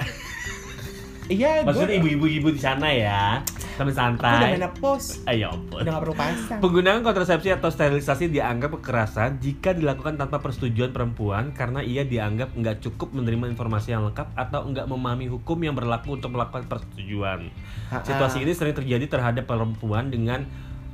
[1.28, 3.38] Iya Maksudnya ibu-ibu di sana ya,
[3.72, 4.52] teman aku udah santai.
[4.52, 5.80] menopause Ayo ampun.
[5.80, 6.58] udah gak perlu pasang.
[6.58, 12.80] Penggunaan kontrasepsi atau sterilisasi dianggap kekerasan jika dilakukan tanpa persetujuan perempuan karena ia dianggap nggak
[12.80, 17.48] cukup menerima informasi yang lengkap atau nggak memahami hukum yang berlaku untuk melakukan persetujuan.
[17.88, 18.02] Ha-ha.
[18.02, 20.44] Situasi ini sering terjadi terhadap perempuan dengan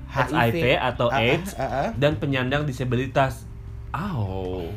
[0.08, 0.32] HIV.
[0.32, 1.88] HIV atau Ah, ah, AIDS ah, ah.
[1.94, 3.44] dan penyandang disabilitas.
[3.90, 4.68] Oh,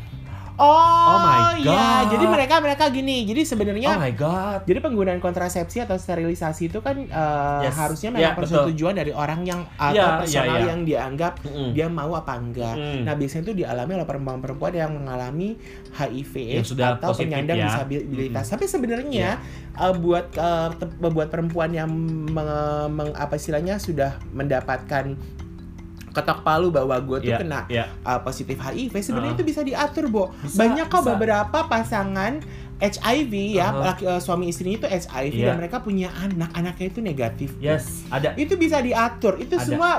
[0.54, 0.68] Oh,
[1.08, 1.72] Oh my iya.
[2.02, 2.04] God.
[2.12, 3.24] Jadi mereka mereka gini.
[3.24, 4.60] Jadi oh sebenarnya my god.
[4.64, 7.76] jadi penggunaan kontrasepsi atau sterilisasi itu kan eh, Yes.
[7.76, 8.44] harusnya Ya, memang betul.
[8.68, 10.68] persetujuan dari orang yang atau Ya, personal ya, ya.
[10.68, 11.72] yang dianggap Mm-mm.
[11.72, 12.76] dia mau apa enggak.
[12.76, 13.02] Mm.
[13.04, 15.50] Nah, biasanya itu dialami oleh perempuan-perempuan yang mengalami
[15.92, 17.66] HIV Yang sudah atau positif penyandang ya.
[17.68, 18.44] disabilitas.
[18.44, 18.54] Mm-mm.
[18.54, 19.30] Tapi sebenarnya
[19.74, 21.90] eh, buat eh, te- buat perempuan yang
[22.28, 22.50] meng-
[22.92, 25.16] meng- apa istilahnya sudah mendapatkan
[26.12, 27.88] ketok palu bahwa gue tuh Iya, kena iya.
[28.02, 29.38] uh, positif HIV sebenarnya Ah.
[29.39, 30.24] itu bisa diatur, Bo.
[30.38, 31.10] Bisa, Banyak kok bisa.
[31.10, 32.34] beberapa pasangan
[32.78, 33.93] HIV ya, Aha.
[33.93, 35.47] laki, uh, suami istri itu HIV Iya.
[35.47, 37.50] dan mereka punya anak, anaknya itu negatif.
[37.58, 38.34] Yes, ada.
[38.36, 39.38] Itu bisa diatur.
[39.38, 39.65] Itu Ada.
[39.65, 39.89] semua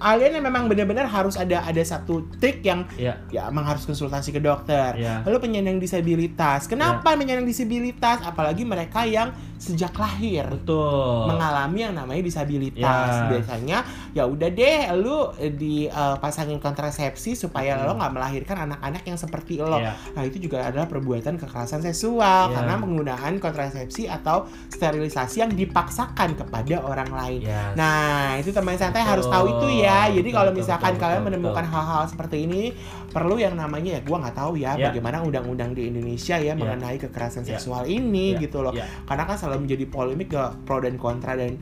[0.00, 4.32] kalian yang memang benar-benar harus ada ada satu trik yang Ya, ya emang harus konsultasi
[4.32, 4.96] ke dokter.
[4.96, 5.20] ya.
[5.22, 6.64] Lalu penyandang disabilitas.
[6.64, 8.24] Kenapa penyandang disabilitas?
[8.24, 9.28] Apalagi mereka yang
[9.60, 11.28] sejak lahir Betul.
[11.28, 13.12] mengalami yang namanya disabilitas.
[13.12, 13.28] Ya.
[13.28, 13.78] Biasanya
[14.10, 17.84] ya udah deh lu dipasangin kontrasepsi supaya Hmm.
[17.84, 19.76] lo nggak melahirkan anak-anak yang seperti lo.
[19.76, 19.92] Ya.
[20.16, 22.54] Nah, itu juga adalah perbuatan kekerasan seksual Ya.
[22.56, 27.40] karena penggunaan kontrasepsi atau sterilisasi yang dipaksakan kepada orang lain.
[27.44, 27.76] Yes.
[27.76, 29.12] Nah, itu teman santai Betul.
[29.12, 29.89] harus tahu itu ya.
[30.10, 32.62] Jadi Betul, kalau misalkan betul, kalian betul, menemukan hal-hal seperti ini,
[33.10, 34.90] perlu yang namanya ya gua nggak tahu ya, Ya.
[34.90, 37.54] bagaimana undang-undang di Indonesia ya, mengenai kekerasan Ya.
[37.56, 38.42] seksual ini Ya.
[38.46, 38.74] gitu loh.
[38.74, 38.86] Ya.
[39.04, 41.58] Karena kan selalu menjadi polemik ke pro dan kontra dan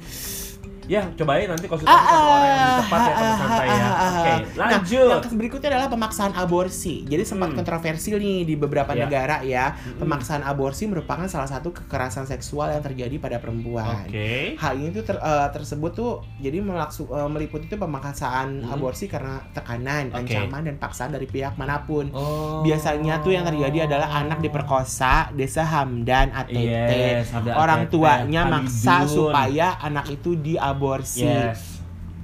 [0.88, 3.66] Ya, cobain nanti konsultasi Ah, sama orang yang lebih ah, tepat ya teman ah, santai
[3.68, 3.76] ya.
[3.76, 5.20] Oke, Nah, lanjut.
[5.20, 6.94] yang berikutnya adalah pemaksaan aborsi.
[7.04, 7.58] Jadi sempat Hmm.
[7.58, 9.04] kontroversi nih di beberapa Ya.
[9.04, 9.76] negara ya.
[9.76, 10.00] Mm-mm.
[10.00, 14.08] Pemaksaan aborsi merupakan salah satu kekerasan seksual yang terjadi pada perempuan.
[14.08, 14.56] Oke.
[14.56, 18.72] Hal ini tuh ter- eh, tersebut tuh jadi melaksu, eh, meliputi itu pemaksaan Hmm.
[18.72, 20.24] aborsi karena tekanan, Oke.
[20.24, 22.08] ancaman dan paksaan dari pihak mana pun.
[22.10, 22.64] Oh.
[22.64, 26.56] Biasanya tuh yang terjadi adalah anak diperkosa, Desa Hamdan ATT.
[26.56, 30.76] Yes, Orang ATT, tuanya maksa supaya anak itu diaborsi.
[31.18, 31.78] Yes.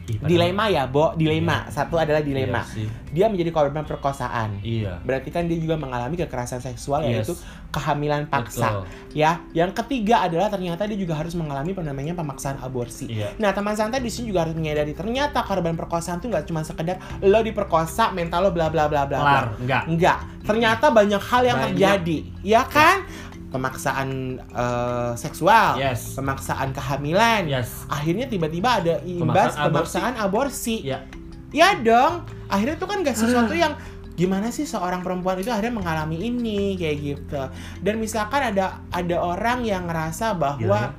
[0.04, 1.64] Ih, padahal- dilema ya, Bo, dilema.
[1.72, 2.60] Satu adalah dilema.
[2.76, 2.92] Iya.
[3.08, 4.60] Dia menjadi korban perkosaan.
[4.60, 5.00] Iya.
[5.00, 7.24] Berarti kan dia juga mengalami kekerasan seksual Yes.
[7.24, 7.34] yaitu
[7.72, 8.84] kehamilan paksa.
[8.84, 9.16] Betul.
[9.16, 13.08] Ya, yang ketiga adalah ternyata dia juga harus mengalami namanya pemaksaan aborsi.
[13.08, 13.32] Iya.
[13.40, 17.00] Nah, teman santai di sini juga harus menyadari ternyata korban perkosaan tuh nggak cuma sekedar
[17.24, 19.82] lo diperkosa, mental lo bla bla bla bla enggak.
[19.88, 20.18] Enggak.
[20.44, 21.68] Ternyata banyak hal yang Banyak.
[21.72, 23.08] terjadi, ya kan?
[23.54, 24.08] Pemaksaan
[24.42, 26.18] eh, seksual, Yes.
[26.18, 27.46] pemaksaan kehamilan.
[27.46, 27.86] Yes.
[27.86, 30.82] Akhirnya tiba-tiba ada imbas Pemaksaan pemaksaan aborsi.
[30.82, 31.06] Ya.
[31.54, 32.26] Ya dong.
[32.50, 33.78] Akhirnya itu kan gak sesuatu yang
[34.18, 37.42] gimana sih seorang perempuan itu akhirnya mengalami ini kayak gitu.
[37.78, 40.94] Dan misalkan ada ada orang yang ngerasa bahwa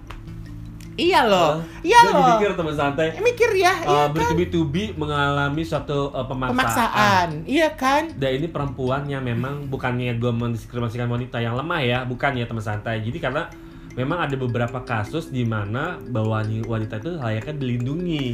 [0.96, 2.28] iya loh, iya Gua loh.
[2.32, 3.08] dipikir teman santai.
[3.12, 4.16] Eh, mikir ya, iya Uh, kan?
[4.16, 6.56] bertubi-tubi mengalami suatu uh, pemaksaan.
[6.56, 8.16] Pemaksaan, iya kan?
[8.16, 12.64] Dan ini perempuan yang memang bukannya gue mendiskriminasikan wanita yang lemah ya, bukan ya teman
[12.64, 13.04] santai.
[13.04, 13.52] Jadi karena
[13.92, 18.26] memang ada beberapa kasus di mana bahwa wanita itu layaknya dilindungi,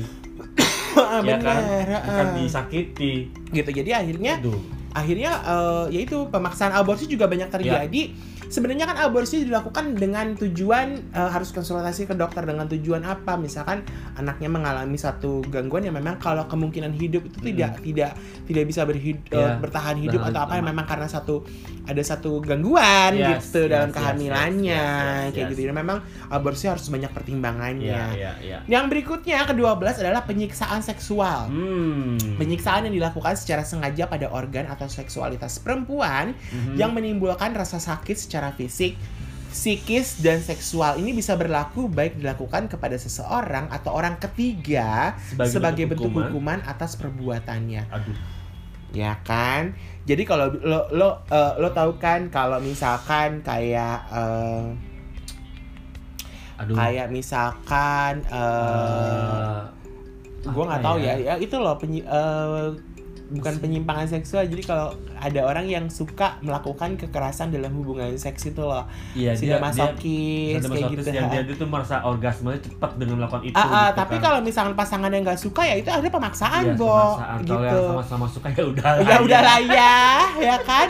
[1.25, 2.41] ya kan, Bener, bukan heeh.
[2.41, 3.13] disakiti.
[3.49, 3.69] gitu.
[3.71, 4.57] Jadi akhirnya Aduh.
[4.91, 8.13] akhirnya eh, yaitu pemaksaan aborsi juga banyak terjadi.
[8.51, 13.33] Sebenarnya kan aborsi dilakukan dengan tujuan eh, harus konsultasi ke dokter dengan tujuan apa?
[13.35, 13.81] Misalkan
[14.13, 18.11] anaknya mengalami satu gangguan yang memang kalau kemungkinan hidup itu tidak tidak
[18.43, 20.67] tidak bisa berhid- eh, Ya, bertahan hidup atau apa lama.
[20.67, 21.47] memang karena satu
[21.81, 25.51] ada satu gangguan Yes, gitu yes, dalam yes, kehamilannya yes, yes, yes, kayak yes.
[25.51, 25.61] gitu.
[25.63, 27.87] Dan memang aborsi harus banyak pertimbangannya.
[27.87, 28.57] Iya, iya, iya.
[28.67, 31.47] Yang berikutnya ke-12 adalah penyiksaan seksual.
[31.47, 32.19] Hmm.
[32.35, 36.75] Penyiksaan yang dilakukan secara sengaja pada organ atau seksualitas perempuan Mhm.
[36.75, 38.97] yang menimbulkan rasa sakit secara fisik,
[39.47, 40.97] psikis, dan seksual.
[40.97, 46.57] Ini bisa berlaku baik dilakukan kepada seseorang atau orang ketiga Sebagai sebagai, bentuk bentuk, hukuman.
[46.57, 46.59] hukuman.
[46.65, 47.83] atas perbuatannya.
[47.85, 48.17] Aduh.
[48.91, 49.77] Ya kan?
[50.03, 54.65] Jadi kalau lo lo eh, lo tahu kan kalau misalkan kayak eh,
[56.57, 56.75] Aduh.
[56.75, 59.61] kayak misalkan eh
[60.41, 61.13] Eh, gue nggak tahu ya.
[61.15, 62.67] ya itu loh penyi- eh,
[63.31, 68.59] bukan penyimpangan seksual jadi kalau ada orang yang suka melakukan kekerasan dalam hubungan seks itu
[68.59, 68.83] loh
[69.15, 73.47] Iya, sudah dia masokis dia, kayak gitu yang dia itu merasa orgasmenya cepat dengan melakukan
[73.47, 73.55] itu.
[73.55, 74.23] Ah, ah, gitu tapi kan.
[74.27, 77.37] kalau misalkan pasangan yang nggak suka ya itu ada pemaksaan Iya, bo pemaksaan.
[77.39, 78.91] Kalau gitu yang sama-sama suka ya udah.
[78.99, 79.97] ya lah udah lah ya
[80.43, 80.87] ya kan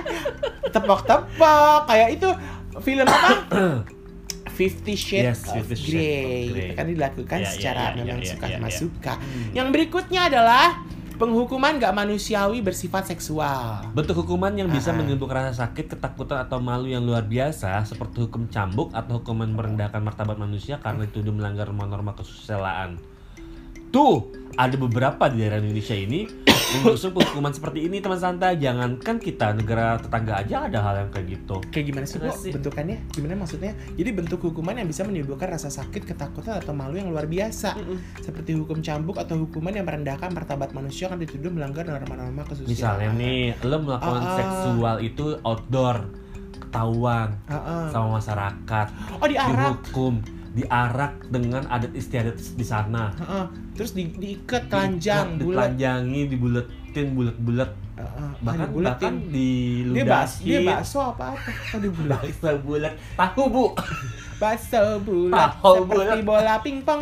[0.71, 2.29] tepok-tepok kayak itu
[2.81, 3.29] film apa
[4.51, 6.21] Fifty Shades Yes, of Shades Grey.
[6.45, 6.67] of Grey.
[6.69, 8.77] Itu kan dilakukan Iya, iya, secara iya, memang iya, suka iya, sama iya.
[8.77, 9.13] suka.
[9.17, 9.49] Hmm.
[9.57, 10.65] Yang berikutnya adalah
[11.21, 13.85] penghukuman gak manusiawi bersifat seksual.
[13.93, 15.05] Bentuk hukuman yang bisa Ah, ah.
[15.05, 20.01] menimbulkan rasa sakit, ketakutan atau malu yang luar biasa seperti hukum cambuk atau hukuman merendahkan
[20.01, 22.97] martabat manusia karena dituduh melanggar norma kesusilaan.
[23.91, 24.23] Tuh,
[24.55, 26.23] ada beberapa di daerah Indonesia ini
[26.79, 28.55] mengusung hukuman seperti ini teman santai.
[28.55, 31.55] Jangankan kita negara tetangga aja ada hal yang kayak gitu.
[31.67, 32.51] Kayak gimana sih, sih.
[32.55, 33.03] Bentukannya?
[33.11, 33.75] Gimana maksudnya?
[33.99, 37.75] Jadi bentuk hukuman yang bisa menimbulkan rasa sakit, ketakutan atau malu yang luar biasa.
[38.23, 42.71] Seperti hukum cambuk atau hukuman yang merendahkan martabat manusia kan dituduh melanggar norma-norma kesusilaan.
[42.71, 44.37] Misalnya nih, lo melakukan Ah, ah.
[44.39, 45.97] seksual itu outdoor,
[46.63, 47.85] ketahuan Ah, ah.
[47.91, 48.87] sama masyarakat,
[49.19, 49.83] Oh, diarak.
[49.83, 53.11] dihukum, diarak dengan adat istiadat di sana.
[53.15, 53.45] Heeh.
[53.81, 55.73] Terus di, diikat telanjang, Di- bulat.
[55.73, 58.29] ditelanjangi, dibuletin, bulet-bulet, Heeh.
[58.39, 58.85] bahkan Ah, dibuletin.
[58.85, 59.13] bahkan
[59.89, 61.49] dia bas, dia bakso apa apa?
[61.73, 62.21] Oh, dibulat.
[62.29, 63.65] Bakso bulat, tahu bu.
[64.41, 66.21] Bakso bulat seperti bulat.
[66.21, 67.01] bola pingpong.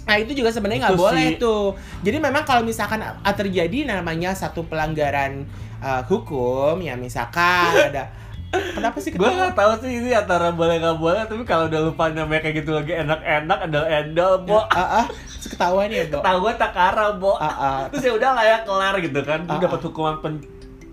[0.00, 1.40] Nah itu juga sebenarnya nggak boleh sih.
[1.40, 1.72] tuh.
[2.02, 8.10] Jadi memang kalau misalkan ah, terjadi namanya satu pelanggaran uh, hukum, ya misalkan ada
[8.50, 12.10] kenapa sih Gue gak tahu sih ini antara boleh gak boleh, tapi kalau udah lupa
[12.10, 14.66] namanya kayak gitu lagi enak-enak, endal-endal, bo.
[14.74, 15.06] Ah, ah,
[15.38, 16.18] terus ketahuan ya, Bo.
[16.22, 17.38] Tahu gue takara, bo.
[17.38, 17.80] Ah, ah.
[17.94, 19.46] Terus ya udah lah ya kelar gitu kan.
[19.46, 20.34] Ah, dapat hukuman pen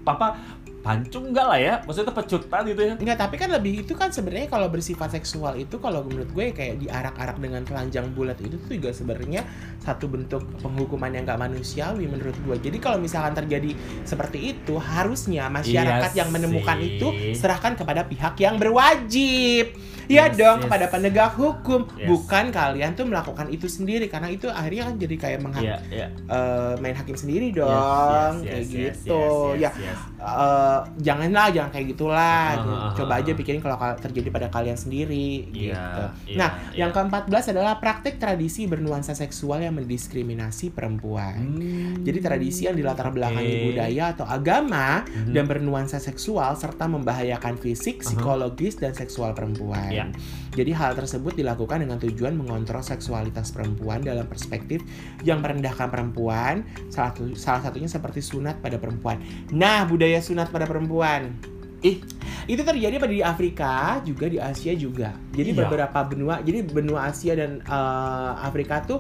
[0.08, 0.40] apa
[0.88, 1.74] pancung enggak lah ya?
[1.84, 2.94] Maksudnya pecutan gitu ya.
[2.96, 6.80] Enggak, tapi kan lebih itu kan sebenarnya kalau bersifat seksual itu kalau menurut gue kayak
[6.80, 9.44] diarak-arak dengan telanjang bulat itu tuh juga sebenarnya
[9.84, 12.56] satu bentuk penghukuman yang gak manusiawi menurut gue.
[12.72, 13.76] Jadi kalau misalkan terjadi
[14.08, 16.96] seperti itu harusnya masyarakat Iya yang menemukan sih.
[16.96, 19.76] itu serahkan kepada pihak yang berwajib.
[20.08, 20.64] Iya Yes, dong yes.
[20.64, 22.08] kepada penegak hukum, Yes.
[22.08, 26.08] bukan kalian tuh melakukan itu sendiri karena itu akhirnya kan jadi kayak menghak Iya, iya.
[26.10, 29.24] eh, main hakim sendiri Yes, dong yes, kayak yes, gitu.
[29.54, 30.00] yes, ya yes, yes.
[30.18, 32.70] eh, janganlah jangan kayak gitulah Ah, gitu.
[32.70, 36.50] ah, ah, coba aja pikirin kalau kal- terjadi pada kalian sendiri Iya, gitu iya, nah
[36.70, 36.80] iya.
[36.80, 42.02] yang keempat-belas adalah praktik tradisi bernuansa seksual yang mendiskriminasi perempuan Hmm.
[42.02, 43.66] jadi tradisi yang dilatar belakangi Oke.
[43.68, 45.34] budaya atau agama Mhm.
[45.34, 49.90] dan bernuansa seksual serta membahayakan fisik, psikologis dan seksual perempuan.
[49.98, 50.06] Iya.
[50.54, 54.82] Jadi hal tersebut dilakukan dengan tujuan mengontrol seksualitas perempuan dalam perspektif
[55.22, 56.62] yang merendahkan perempuan.
[56.88, 59.18] Salah, satu- salah satunya seperti sunat pada perempuan.
[59.50, 61.34] Nah, budaya sunat pada perempuan.
[61.78, 62.02] Ih,
[62.46, 65.14] itu terjadi pada di Afrika juga di Asia juga.
[65.30, 65.62] Jadi Iya.
[65.62, 69.00] beberapa benua, jadi benua Asia dan eh, Afrika tuh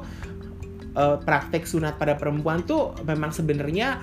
[0.93, 3.97] eh, praktek sunat pada perempuan tuh memang sebenarnya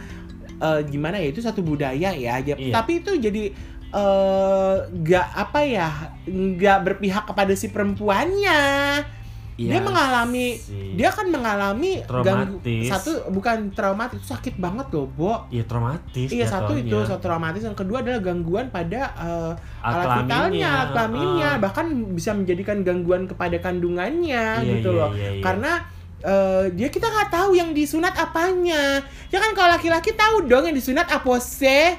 [0.54, 2.38] eh, gimana ya itu satu budaya ya.
[2.38, 2.74] Ya, Iya.
[2.74, 3.50] Tapi itu jadi
[3.94, 5.88] eh, nggak apa ya
[6.24, 8.60] nggak berpihak kepada si perempuannya.
[9.54, 10.98] dia Iya mengalami sih.
[10.98, 12.90] dia kan mengalami ganggu- Traumatis.
[12.90, 15.46] satu bukan traumatis itu sakit banget loh, Bo.
[15.46, 20.26] Iya traumatis Iya satu itu satu traumatis yang kedua adalah gangguan pada eh, Alat vitalnya,
[20.26, 21.62] kelaminnya, alat kelaminnya, uh-uh.
[21.62, 25.10] bahkan bisa menjadikan gangguan kepada kandungannya Iya, gitu iya, loh.
[25.14, 25.42] iya, iya.
[25.46, 25.72] Karena
[26.20, 28.98] eh, dia kita nggak tahu yang disunat apanya.
[29.30, 31.94] Ya kan kalau laki-laki tahu dong yang disunat apa sih?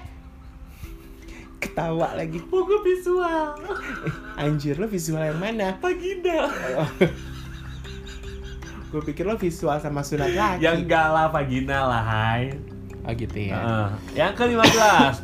[1.60, 2.40] Ketawa lagi.
[2.40, 3.56] Buku visual
[4.36, 5.76] Anjir lo visual yang mana?
[5.80, 6.52] Vagina
[8.94, 10.64] Gue pikir lo visual sama sunat laki.
[10.64, 12.56] Yang enggak lah vagina lah hai
[13.06, 13.58] Oh gitu ya.
[13.62, 13.88] Heeh.
[14.18, 15.16] Yang ke-15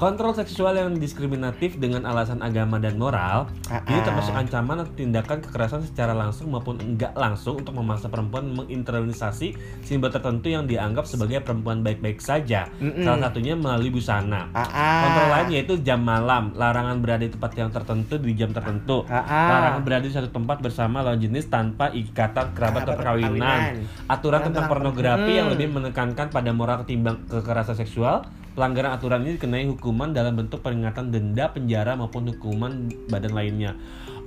[0.00, 5.44] Kontrol seksual yang diskriminatif dengan alasan agama dan moral Ah, Ini termasuk ancaman atau tindakan
[5.44, 9.52] kekerasan secara langsung maupun enggak langsung Untuk memaksa perempuan menginternalisasi
[9.84, 13.04] simbol tertentu yang dianggap sebagai perempuan baik-baik saja Mm-mm.
[13.04, 14.64] Salah satunya melalui busana ah.
[15.04, 19.20] Kontrol lain yaitu jam malam, larangan berada di tempat yang tertentu di jam tertentu, ah.
[19.28, 24.64] larangan berada di satu tempat bersama lawan jenis tanpa ikatan kerabat atau perkawinan, aturan tentang
[24.64, 25.54] Tentang- pornografi yang Hmm.
[25.54, 28.24] lebih menekankan pada moral ketimbang kekerasan seksual.
[28.50, 33.72] Pelanggaran aturan ini dikenai hukuman dalam bentuk peringatan denda, penjara maupun hukuman badan lainnya.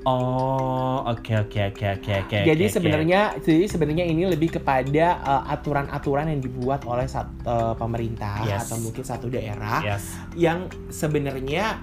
[0.04, 2.38] Oh, oke oke oke oke oke.
[2.44, 2.76] Jadi oke.
[2.76, 8.68] sebenarnya jadi sebenarnya ini lebih kepada uh, aturan-aturan yang dibuat oleh sat, uh, pemerintah Yes.
[8.68, 10.20] atau mungkin satu daerah yes.
[10.36, 11.80] yang sebenarnya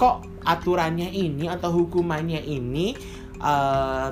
[0.00, 2.96] kok aturannya ini atau hukumannya ini
[3.44, 4.08] uh,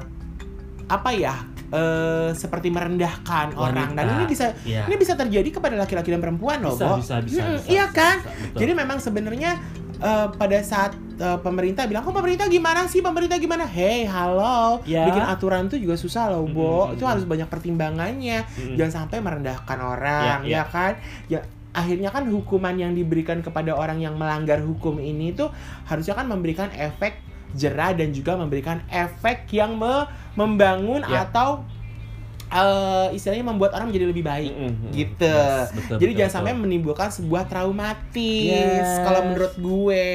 [0.88, 4.86] apa ya uh, seperti merendahkan orang dan ini bisa Iya.
[4.86, 6.96] ini bisa terjadi kepada laki-laki dan perempuan loh, bisa, Bo.
[6.98, 8.16] bisa, bisa, Mm, bisa, iya bisa, kan?
[8.18, 8.58] bisa, betul.
[8.60, 9.50] Jadi memang sebenarnya
[9.98, 13.02] eh, pada saat eh, pemerintah bilang, "Kok pemerintah gimana sih?
[13.02, 14.78] Pemerintah gimana?" Hey, halo.
[14.86, 15.10] Ya.
[15.10, 16.86] Bikin aturan tuh juga susah loh, Bo.
[16.86, 16.94] Mm-mm.
[16.94, 18.46] Itu harus banyak pertimbangannya.
[18.46, 18.78] Mm-mm.
[18.78, 20.54] Jangan sampai merendahkan orang, Ya, ya.
[20.54, 20.92] ya, kan?
[21.26, 25.50] Ya akhirnya kan hukuman yang diberikan kepada orang yang melanggar hukum ini tuh
[25.84, 27.18] harusnya kan memberikan efek
[27.58, 31.26] jerah dan juga memberikan efek yang me- membangun Ya.
[31.26, 31.66] atau
[32.48, 34.88] eh, istilahnya membuat orang menjadi lebih baik Mm-mm.
[34.90, 35.28] gitu.
[35.28, 36.62] Yes, betul, Jadi betul, jangan sampai betul.
[36.64, 39.04] menimbulkan sebuah traumatis Yes.
[39.04, 40.06] kalau menurut gue.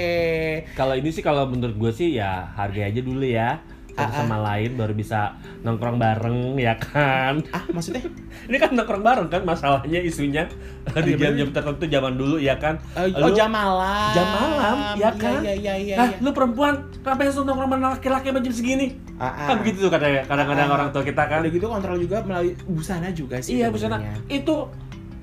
[0.73, 3.61] Kalau ini sih kalau menurut gue sih ya hargai aja dulu ya
[3.93, 4.19] satu Ah, ah.
[4.25, 7.45] sama lain baru bisa nongkrong bareng ya kan.
[7.53, 8.01] Ah, maksudnya?
[8.49, 10.49] Ini kan nongkrong bareng kan masalahnya isunya
[10.97, 12.81] di Iya, jam-jam tertentu zaman dulu ya kan.
[12.97, 14.09] Oh Lu- jam malam.
[14.11, 15.39] Jam malam, ya kan?
[15.45, 15.95] Iya iya iya.
[15.95, 16.17] Hah, iya.
[16.19, 18.87] lu perempuan, kenapa suruh nongkrong sama laki-laki sama jam segini?
[19.15, 19.47] Ah, ah.
[19.53, 20.75] Kan begitu tuh kadang- kadang-kadang Ah.
[20.75, 21.39] orang tua kita kan.
[21.39, 23.61] Udah gitu kontrol juga melalui busana juga sih.
[23.61, 24.01] Iya, busana.
[24.25, 24.73] Itu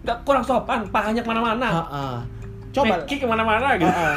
[0.01, 1.69] nggak kurang sopan, pahanya ke mana-mana.
[1.83, 2.17] Heeh.
[2.71, 3.03] Coba.
[3.03, 3.91] Meki ke mana-mana gitu.
[3.91, 4.17] Heeh.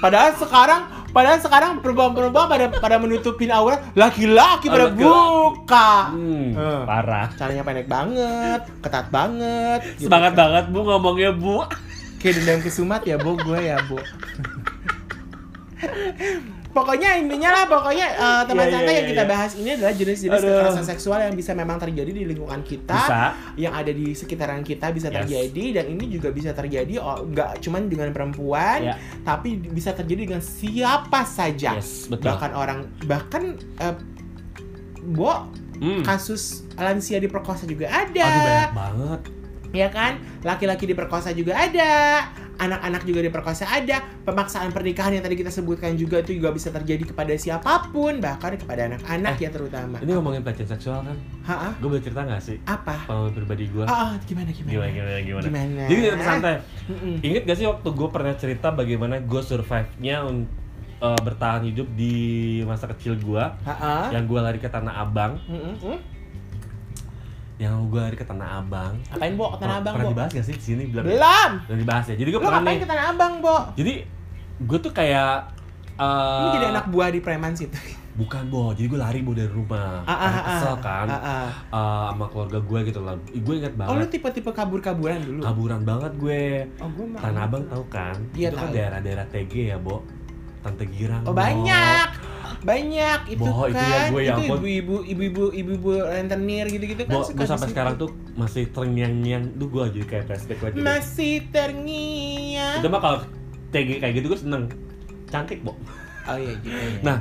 [0.00, 0.82] Padahal sekarang
[1.14, 5.00] padahal sekarang perempuan-perempuan pada pada menutupin aurat, laki-laki pada Laki-laki.
[5.00, 5.90] buka.
[6.10, 6.82] Hmm, Eh.
[6.84, 7.26] parah.
[7.32, 9.78] Caranya pendek banget, ketat banget.
[9.94, 10.04] gitu.
[10.04, 11.62] Semangat banget Bu ngomongnya Bu.
[12.18, 13.96] Kayak dendam kesumat ya, Bo, gue ya, Bo.
[16.74, 19.30] Pokoknya intinya lah, pokoknya eh, teman iya, santai yang iya, kita iya.
[19.30, 23.20] bahas ini adalah jenis-jenis kekerasan seksual yang bisa memang terjadi di lingkungan kita, Bisa.
[23.54, 25.22] yang ada di sekitaran kita bisa Yes.
[25.22, 28.98] terjadi dan ini juga bisa terjadi oh, nggak cuman dengan perempuan, Ya.
[29.22, 31.78] tapi bisa terjadi dengan siapa saja.
[31.78, 32.34] Yes, betul.
[32.34, 33.94] Bahkan orang bahkan eh,
[35.04, 36.00] Bo, Hmm.
[36.00, 39.20] kasus lansia diperkosa juga ada Aduh banyak banget.
[39.74, 41.90] ya kan laki-laki diperkosa juga ada
[42.56, 47.04] anak-anak juga diperkosa ada pemaksaan pernikahan yang tadi kita sebutkan juga itu juga bisa terjadi
[47.04, 51.16] kepada siapa pun bahkan kepada anak-anak ya terutama Ini ngomongin pelecehan seksual kan?
[51.44, 52.56] ha Gue boleh cerita gak sih?
[52.64, 53.84] apa Pengalaman pribadi gue.
[53.84, 55.44] ah ah, gimana gimana Gimana, gimana, gimana?
[55.44, 55.82] Gimana?
[55.84, 56.54] Jadi kita santai.
[56.86, 57.14] Mm-mm.
[57.20, 60.16] Ingat gak sih waktu gue pernah cerita bagaimana gue survive-nya
[60.96, 62.14] eh, bertahan hidup di
[62.62, 63.44] masa kecil gue
[64.10, 65.98] yang gue lari ke Tanah Abang Mm-mm.
[67.56, 69.46] Yang gue lari ke Tanah Abang Apain, Bo?
[69.50, 70.12] Ke Tanah Abang, pernah Bo?
[70.12, 71.50] dibahas gak sih di sini belum Belum.
[71.64, 73.56] belum dibahas ya jadi gue pernah nih ke Tanah Abang, Bo?
[73.72, 73.94] jadi
[74.56, 75.54] gue tuh kayak
[75.94, 77.74] eh, Ini jadi anak buah di preman situ.
[78.14, 80.78] bukan bo jadi gue lari bo dari rumah Ah, ah, ah, kesel ah.
[80.78, 81.46] kan Ah, ah.
[81.68, 85.40] eh, sama keluarga gue gitu lah gue ingat Oh, lu banget tipe-tipe kabur-kaburan dulu?
[85.40, 86.42] kaburan banget gue
[86.78, 87.06] Oh, gue.
[87.12, 90.02] Tanah Abang tahu kan Iya, itu kan daerah-daerah TG ya bo
[90.60, 91.36] Tante Girang Oh Bo.
[91.36, 92.08] banyak,
[92.64, 93.92] banyak itu Boh, itu kan.
[93.92, 97.20] ya gue, ya itu ibu-ibu, ibu-ibu, ibu-ibu rentenir gitu-gitu kan.
[97.20, 102.80] Gue di sampai sekarang tuh masih terngiang-ngiang Duh gue jadi kayak flashback lagi masih terngiang.
[102.80, 103.18] Itu mah kalau
[103.70, 104.62] TG kayak gitu gue seneng
[105.28, 105.76] Cantik bo
[106.24, 106.72] Oh iya gitu.
[106.72, 107.00] Ya.
[107.04, 107.16] Nah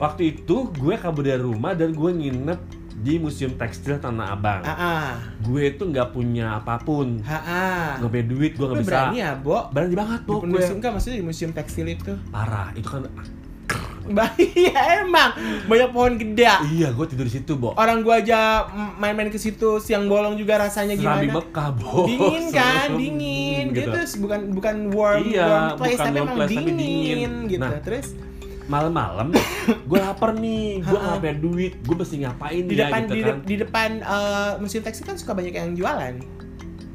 [0.00, 2.60] waktu itu gue kabur dari rumah dan gue nginep
[3.00, 5.10] di Museum Tekstil Tanah Abang ah, ah,
[5.40, 7.88] Gue tuh nggak punya apa pun ah, ah.
[8.00, 9.72] Nggak punya duit, gue nggak bisa berani ya, Bo?
[9.72, 12.12] Berani banget Di bo gue museum kan maksudnya di museum tekstil itu.
[12.28, 13.08] Parah, itu kan
[14.10, 15.30] Bahaya emang.
[15.64, 16.46] Banyak pohon gede.
[16.68, 17.72] Iya, gue tidur di situ, Bo.
[17.74, 21.38] Orang gua aja main-main ke situ siang bolong juga rasanya Serambi gimana?
[21.40, 22.04] Mekah, Bo.
[22.06, 23.64] Dingin kan, dingin.
[23.70, 23.90] gitu.
[23.90, 27.32] Gitu, bukan bukan warm, Iya, warm place bukan tapi warm emang place, tapi dingin, dingin.
[27.46, 27.62] gitu.
[27.62, 28.08] Nah, Terus
[28.70, 29.34] Malam-malam
[29.90, 33.20] gue lapar nih, gue nggak punya duit, gue mesti ngapain di ya depan gitu di,
[33.20, 33.36] kan.
[33.42, 36.14] di depan eh, mesin taksi kan suka banyak yang jualan.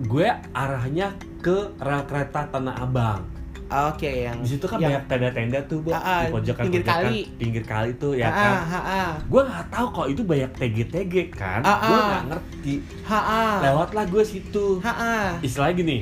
[0.07, 0.24] Gue
[0.55, 3.28] arahnya ke rel kereta Tanah Abang.
[3.66, 5.89] Oke, yang Di situ kan yang, banyak tenda-tenda tuh, Bu.
[5.89, 7.20] Ah, ah, di pojokan pinggir kali.
[7.36, 8.53] pinggir kali tuh ya Ah, kan.
[8.53, 9.11] ah, ah, ah.
[9.26, 11.61] Gue nggak tahu kok itu banyak TG-TG kan.
[11.61, 12.05] Ah, Gue ah.
[12.05, 12.74] nggak ngerti.
[13.03, 13.55] Ha, ah.
[13.63, 14.66] Lewatlah gue situ.
[14.80, 15.28] Ha, ah.
[15.41, 15.97] Istilahnya gini.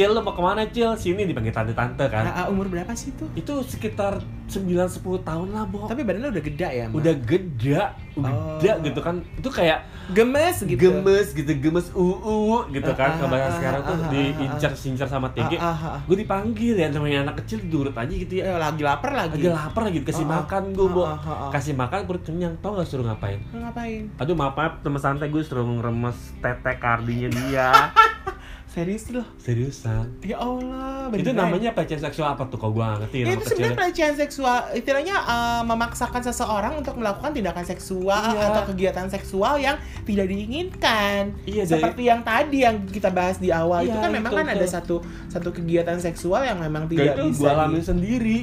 [0.00, 0.96] Cil lo mau ke mana Cil?
[0.96, 2.24] Sini dipanggil tante-tante kan.
[2.24, 3.28] Ha, ah, umur berapa sih tuh?
[3.36, 5.84] Itu sekitar 9-10 tahun lah, Bo.
[5.92, 6.96] Tapi badannya udah gede ya, Mak?
[6.96, 7.84] Udah gede,
[8.16, 8.80] gede Oh.
[8.80, 9.20] gitu kan.
[9.36, 9.84] Itu kayak
[10.16, 10.80] gemes gitu.
[10.80, 13.20] gemes gitu, gemes uu gitu kan.
[13.20, 15.60] Ah, ah, sekarang tuh diincar-sincar sama TG.
[16.08, 18.56] Gue dipanggil ya namanya anak kecil diurut aja gitu ya.
[18.56, 19.36] Eh, lagi lapar lagi.
[19.36, 20.40] Lagi lapar lagi ah.
[20.40, 21.04] makan gue, Bo.
[21.04, 21.52] Ah.
[21.52, 22.56] Kasih makan perut kenyang.
[22.64, 23.36] Tau gak suruh ngapain?
[23.52, 24.08] Ngapain?
[24.16, 27.68] Aduh maaf teman santai gue suruh ngeremes tete kardinya dia.
[28.70, 29.26] Serius loh.
[29.36, 30.14] Seriusan.
[30.22, 31.50] Ya Allah, Itu beneran.
[31.50, 32.54] namanya pelecehan seksual apa tuh?
[32.54, 34.58] Kau gue gak ngerti Ya, itu sebenarnya pelecehan seksual.
[34.72, 38.46] Istilahnya eh, memaksakan seseorang untuk melakukan tindakan seksual Iya.
[38.48, 41.34] atau kegiatan seksual yang tidak diinginkan.
[41.42, 44.38] Iya, dari- Seperti yang tadi yang kita bahas di awal itu Iya, kan memang itu
[44.38, 44.70] kan ada tuh.
[44.70, 44.96] satu
[45.26, 47.36] satu kegiatan seksual yang memang Gak tidak itu bisa.
[47.36, 48.38] gue di- alamin sendiri.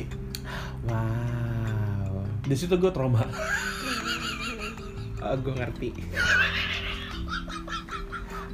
[0.83, 2.19] Wow.
[2.43, 3.23] Di situ gue trauma.
[5.19, 5.89] Oh, gue ngerti.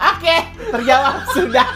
[0.04, 0.36] Oke,
[0.72, 1.68] terjawab sudah.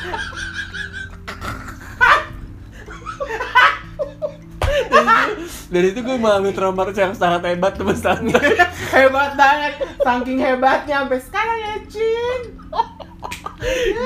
[5.67, 8.55] Dari itu gue mengalami trauma yang sangat hebat teman santai.
[8.91, 12.41] Hebat banget, saking hebatnya sampai sekarang ya, Cin.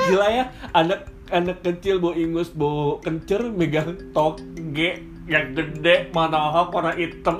[0.09, 6.91] Gila ya, anak anak kecil bawa ingus bawa kencer megang toge yang gede mana warna
[6.97, 7.39] hitam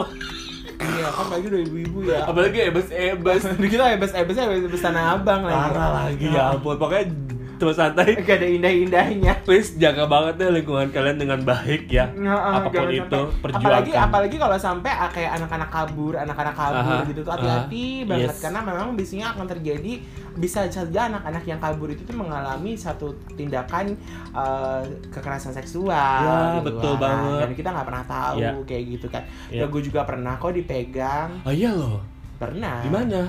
[0.81, 2.19] Iya, kan lagi udah ibu-ibu ya.
[2.25, 5.57] apalagi ebes-ebes Di kita hebes-hebesnya hebes tanah abang lagi.
[5.69, 7.05] parah lagi ya ampun pokoknya
[7.61, 9.33] teman santai Gak ada indah-indahnya.
[9.41, 13.61] please jaga banget deh lingkungan kalian dengan baik ya apa pun Jangan itu sampai- perjuangkan
[13.63, 18.07] apalagi apalagi kalau sampai ah, kayak anak-anak kabur anak-anak kabur Aha, gitu tuh hati-hati aha,
[18.07, 18.41] banget yes.
[18.41, 19.93] karena memang biasanya akan terjadi
[20.33, 23.93] bisa saja anak-anak yang kabur itu tuh mengalami satu tindakan
[24.31, 26.99] eh, kekerasan seksual Ya, di betul luaran.
[26.99, 27.39] banget.
[27.39, 28.51] dan kita nggak pernah tahu Ya.
[28.63, 29.61] kayak gitu kan Ya.
[29.61, 32.01] ya gue juga pernah kok dipegang oh iya loh
[32.35, 33.21] pernah di mana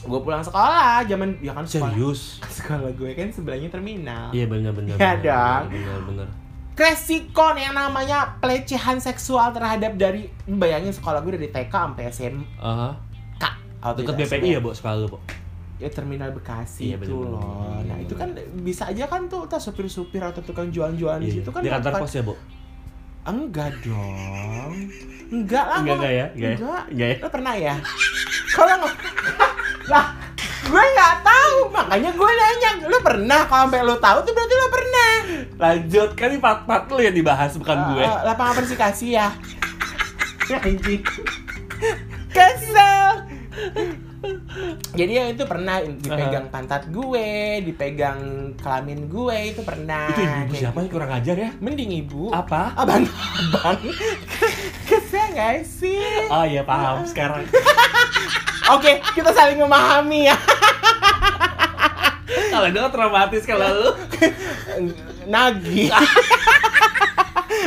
[0.00, 1.92] gue pulang sekolah zaman ya kan sekolah.
[1.92, 2.20] Serius?
[2.56, 4.30] Sekolah gue kan sebelahnya terminal.
[4.30, 5.64] Iya benar benar Iya benar, dong.
[5.70, 6.28] benar benar
[6.72, 12.56] resiko nih yang namanya pelecehan seksual terhadap dari bayangin sekolah gue dari TK sampai SMK
[12.56, 12.90] Aha.
[13.80, 15.20] Oh, dekat tidak, BPI ya bu sekali bu
[15.76, 17.80] ya terminal Bekasi Iya, itu loh.
[17.80, 21.48] nah itu kan bisa aja kan tuh entah supir-supir atau tukang jualan-jualan di Iya, situ
[21.48, 22.34] kan di kantor pos ya bu
[23.22, 24.72] enggak dong.
[25.28, 26.26] Enggak lah enggak enggak ya?
[26.26, 26.56] Enggak ya?
[26.56, 26.82] enggak.
[26.88, 27.16] Enggak ya?
[27.20, 27.74] Lo pernah ya?
[28.50, 28.76] Kalau
[29.90, 30.14] lah
[30.70, 31.58] gue nggak tahu.
[31.74, 33.40] Makanya gue nanya lu pernah?
[33.50, 35.12] Kalau sampai lu tahu tuh berarti lu pernah.
[35.58, 38.04] Lanjut kan ini part part lu yang dibahas bukan gue.
[38.04, 39.34] Eh, eh, lapangan persikasi ya?
[40.46, 41.02] Ya anjing.
[42.30, 43.26] Kesel
[44.92, 50.12] jadi ya itu pernah dipegang pantat gue, dipegang kelamin gue itu pernah.
[50.12, 50.76] itu ibu siapa?
[50.76, 50.84] gitu.
[50.84, 51.50] yang kurang ajar ya?
[51.56, 52.28] Mending ibu.
[52.28, 52.76] apa?
[52.76, 53.80] Abang, abang.
[54.88, 56.28] Kesel gak sih?
[56.28, 57.08] oh iya paham.
[57.08, 57.48] Sekarang
[58.70, 60.36] Oke, kita saling memahami ya.
[62.54, 63.90] kalau gue traumatis kalau lu
[65.26, 65.90] Nagi.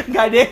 [0.07, 0.47] Gak deh.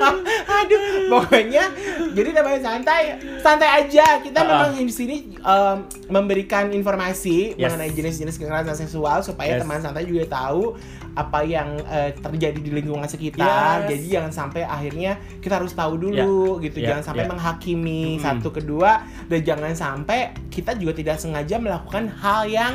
[0.56, 1.64] Aduh, pokoknya
[2.12, 3.02] jadi namanya santai,
[3.38, 4.20] santai aja.
[4.20, 5.76] Kita Ah, memang di sini em,
[6.08, 7.68] memberikan informasi Yes.
[7.68, 9.60] mengenai jenis-jenis kekerasan seksual supaya Yes.
[9.60, 10.76] teman santai juga tahu
[11.12, 13.84] apa yang eh, terjadi di lingkungan sekitar.
[13.84, 13.88] Yes.
[13.90, 16.78] Jadi jangan sampai akhirnya kita harus tahu dulu gitu.
[16.78, 17.30] Ya, Jangan sampai ya.
[17.30, 18.22] menghakimi Mm-mm.
[18.22, 20.18] satu kedua dan jangan sampai
[20.48, 22.74] kita juga tidak sengaja melakukan hal yang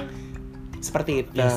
[0.82, 1.38] seperti itu.
[1.38, 1.54] Yes.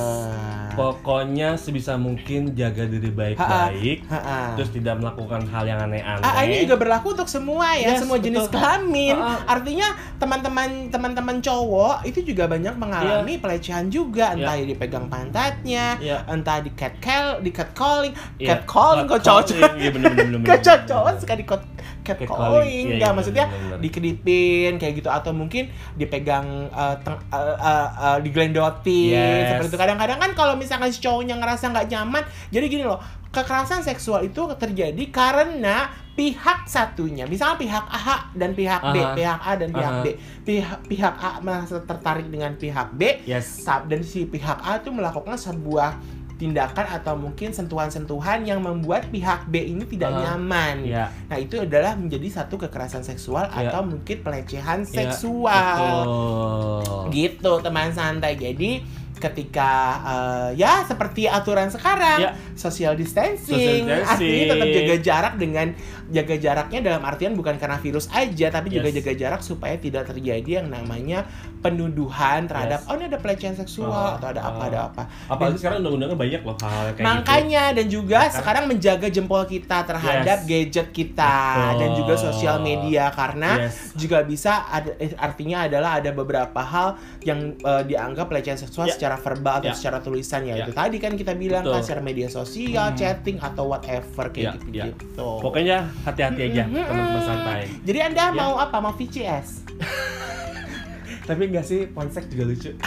[0.75, 4.11] pokoknya sebisa mungkin jaga diri baik-baik.
[4.59, 6.18] Terus tidak melakukan hal yang aneh-aneh.
[6.20, 8.59] Ah, ini juga berlaku untuk semua ya, Yes, semua jenis betul.
[8.59, 9.14] kelamin.
[9.14, 16.27] Ah, Artinya teman-teman teman-teman cowok itu juga banyak mengalami pelecehan juga, entah dipegang pantatnya, Iya.
[16.27, 19.43] entah di cat call, di cat calling, Iya, cat calling kok cowok.
[19.79, 19.91] Iya
[20.91, 21.22] cowok bener.
[21.22, 21.62] suka di cat
[22.03, 23.47] cat calling, Iya, nggak iya, maksudnya
[23.79, 25.09] dikedipin kayak gitu.
[25.09, 27.57] Atau mungkin dipegang eh, teng- eh,
[27.95, 29.46] eh, diglendotin Yes.
[29.54, 29.78] seperti itu.
[29.78, 32.98] Kadang-kadang kan kalau misalkan si cowoknya ngerasa nggak nyaman, jadi gini loh,
[33.30, 39.14] kekerasan seksual itu terjadi karena pihak satunya, misalnya pihak A dan pihak B, Aha.
[39.14, 40.02] pihak A dan pihak Aha.
[40.02, 40.06] B,
[40.46, 45.34] pihak pihak A merasa tertarik dengan pihak B, yes dan si pihak A itu melakukan
[45.34, 45.98] sebuah
[46.34, 50.82] tindakan atau mungkin sentuhan-sentuhan yang membuat pihak B ini tidak Ah, nyaman.
[50.82, 51.06] Iya.
[51.30, 53.70] Nah, itu adalah menjadi satu kekerasan seksual Iya.
[53.70, 56.02] atau mungkin pelecehan Iya, seksual.
[56.02, 57.02] betul.
[57.14, 58.34] Gitu, teman santai.
[58.34, 58.82] Jadi
[59.25, 59.70] ketika
[60.03, 62.31] eh, ya seperti aturan sekarang Ya.
[62.55, 64.05] social distancing, Social distancing.
[64.07, 65.66] artinya tetap jaga jarak dengan
[66.07, 68.97] jaga jaraknya dalam artian bukan karena virus aja tapi juga Yes.
[68.99, 71.25] jaga jarak supaya tidak terjadi yang namanya
[71.59, 72.89] penuduhan terhadap Yes.
[72.89, 76.41] oh ini ada pelecehan seksual Ah, atau ada apa ada apa Apalagi sekarang undang-undangnya banyak
[76.43, 77.05] loh hal kayak gitu.
[77.05, 78.35] Makanya dan juga kan?
[78.35, 80.47] sekarang menjaga jempol kita terhadap Yes.
[80.47, 81.79] gadget kita Betul.
[81.81, 83.95] dan juga sosial media karena Yes.
[83.95, 86.89] juga bisa ada eh, artinya adalah ada beberapa hal
[87.22, 88.95] yang eh, dianggap pelecehan seksual Ya.
[88.95, 89.74] secara verbal atau Ya.
[89.74, 90.64] secara tulisan ya Ya.
[90.64, 91.84] itu tadi kan kita bilang kan Betul.
[91.84, 92.96] secara media sosial, Hmm.
[92.96, 94.52] chatting atau whatever Ya, kayak ya.
[94.54, 95.28] gitu-gitu.
[95.40, 97.62] Pokoknya hati-hati aja teman-teman santai.
[97.80, 98.32] Jadi Anda Ya.
[98.32, 98.76] mau apa?
[98.78, 99.48] Mau VCS?
[101.24, 102.70] Tapi enggak sih, ponsek juga lucu.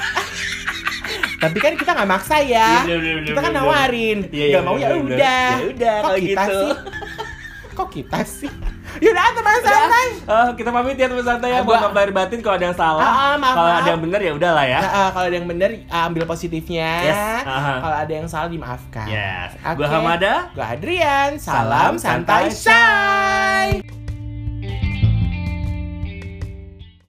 [1.38, 2.82] Tapi kan kita nggak maksa ya.
[2.84, 4.19] Iya, bener, bener, kita kan bener, nawarin.
[4.28, 5.49] Iya, iya, Nggak mau ya udah.
[5.53, 6.57] Ya udah, kalau kita gitu.
[6.57, 6.71] sih?
[7.78, 8.51] Kok kita sih?
[8.98, 10.06] Yaudah teman santai.
[10.28, 11.60] Eh, kita pamit ya teman santai ya.
[11.60, 13.02] Ah, Buat lahir batin kalau ada yang salah.
[13.02, 13.82] Ah, ah, maaf, kalau maaf.
[13.82, 14.80] ada yang benar ya udahlah ya.
[14.80, 16.91] Eh, kalau ada yang benar ambil positifnya.
[17.04, 17.74] Yes, aha.
[17.80, 19.08] Kalau ada yang salah dimaafkan.
[19.08, 19.50] Yes.
[19.58, 19.78] Oke.
[19.78, 20.34] Gua Hamada.
[20.54, 21.32] Gua Adrian.
[21.38, 23.97] Salam, Salam santai, santai.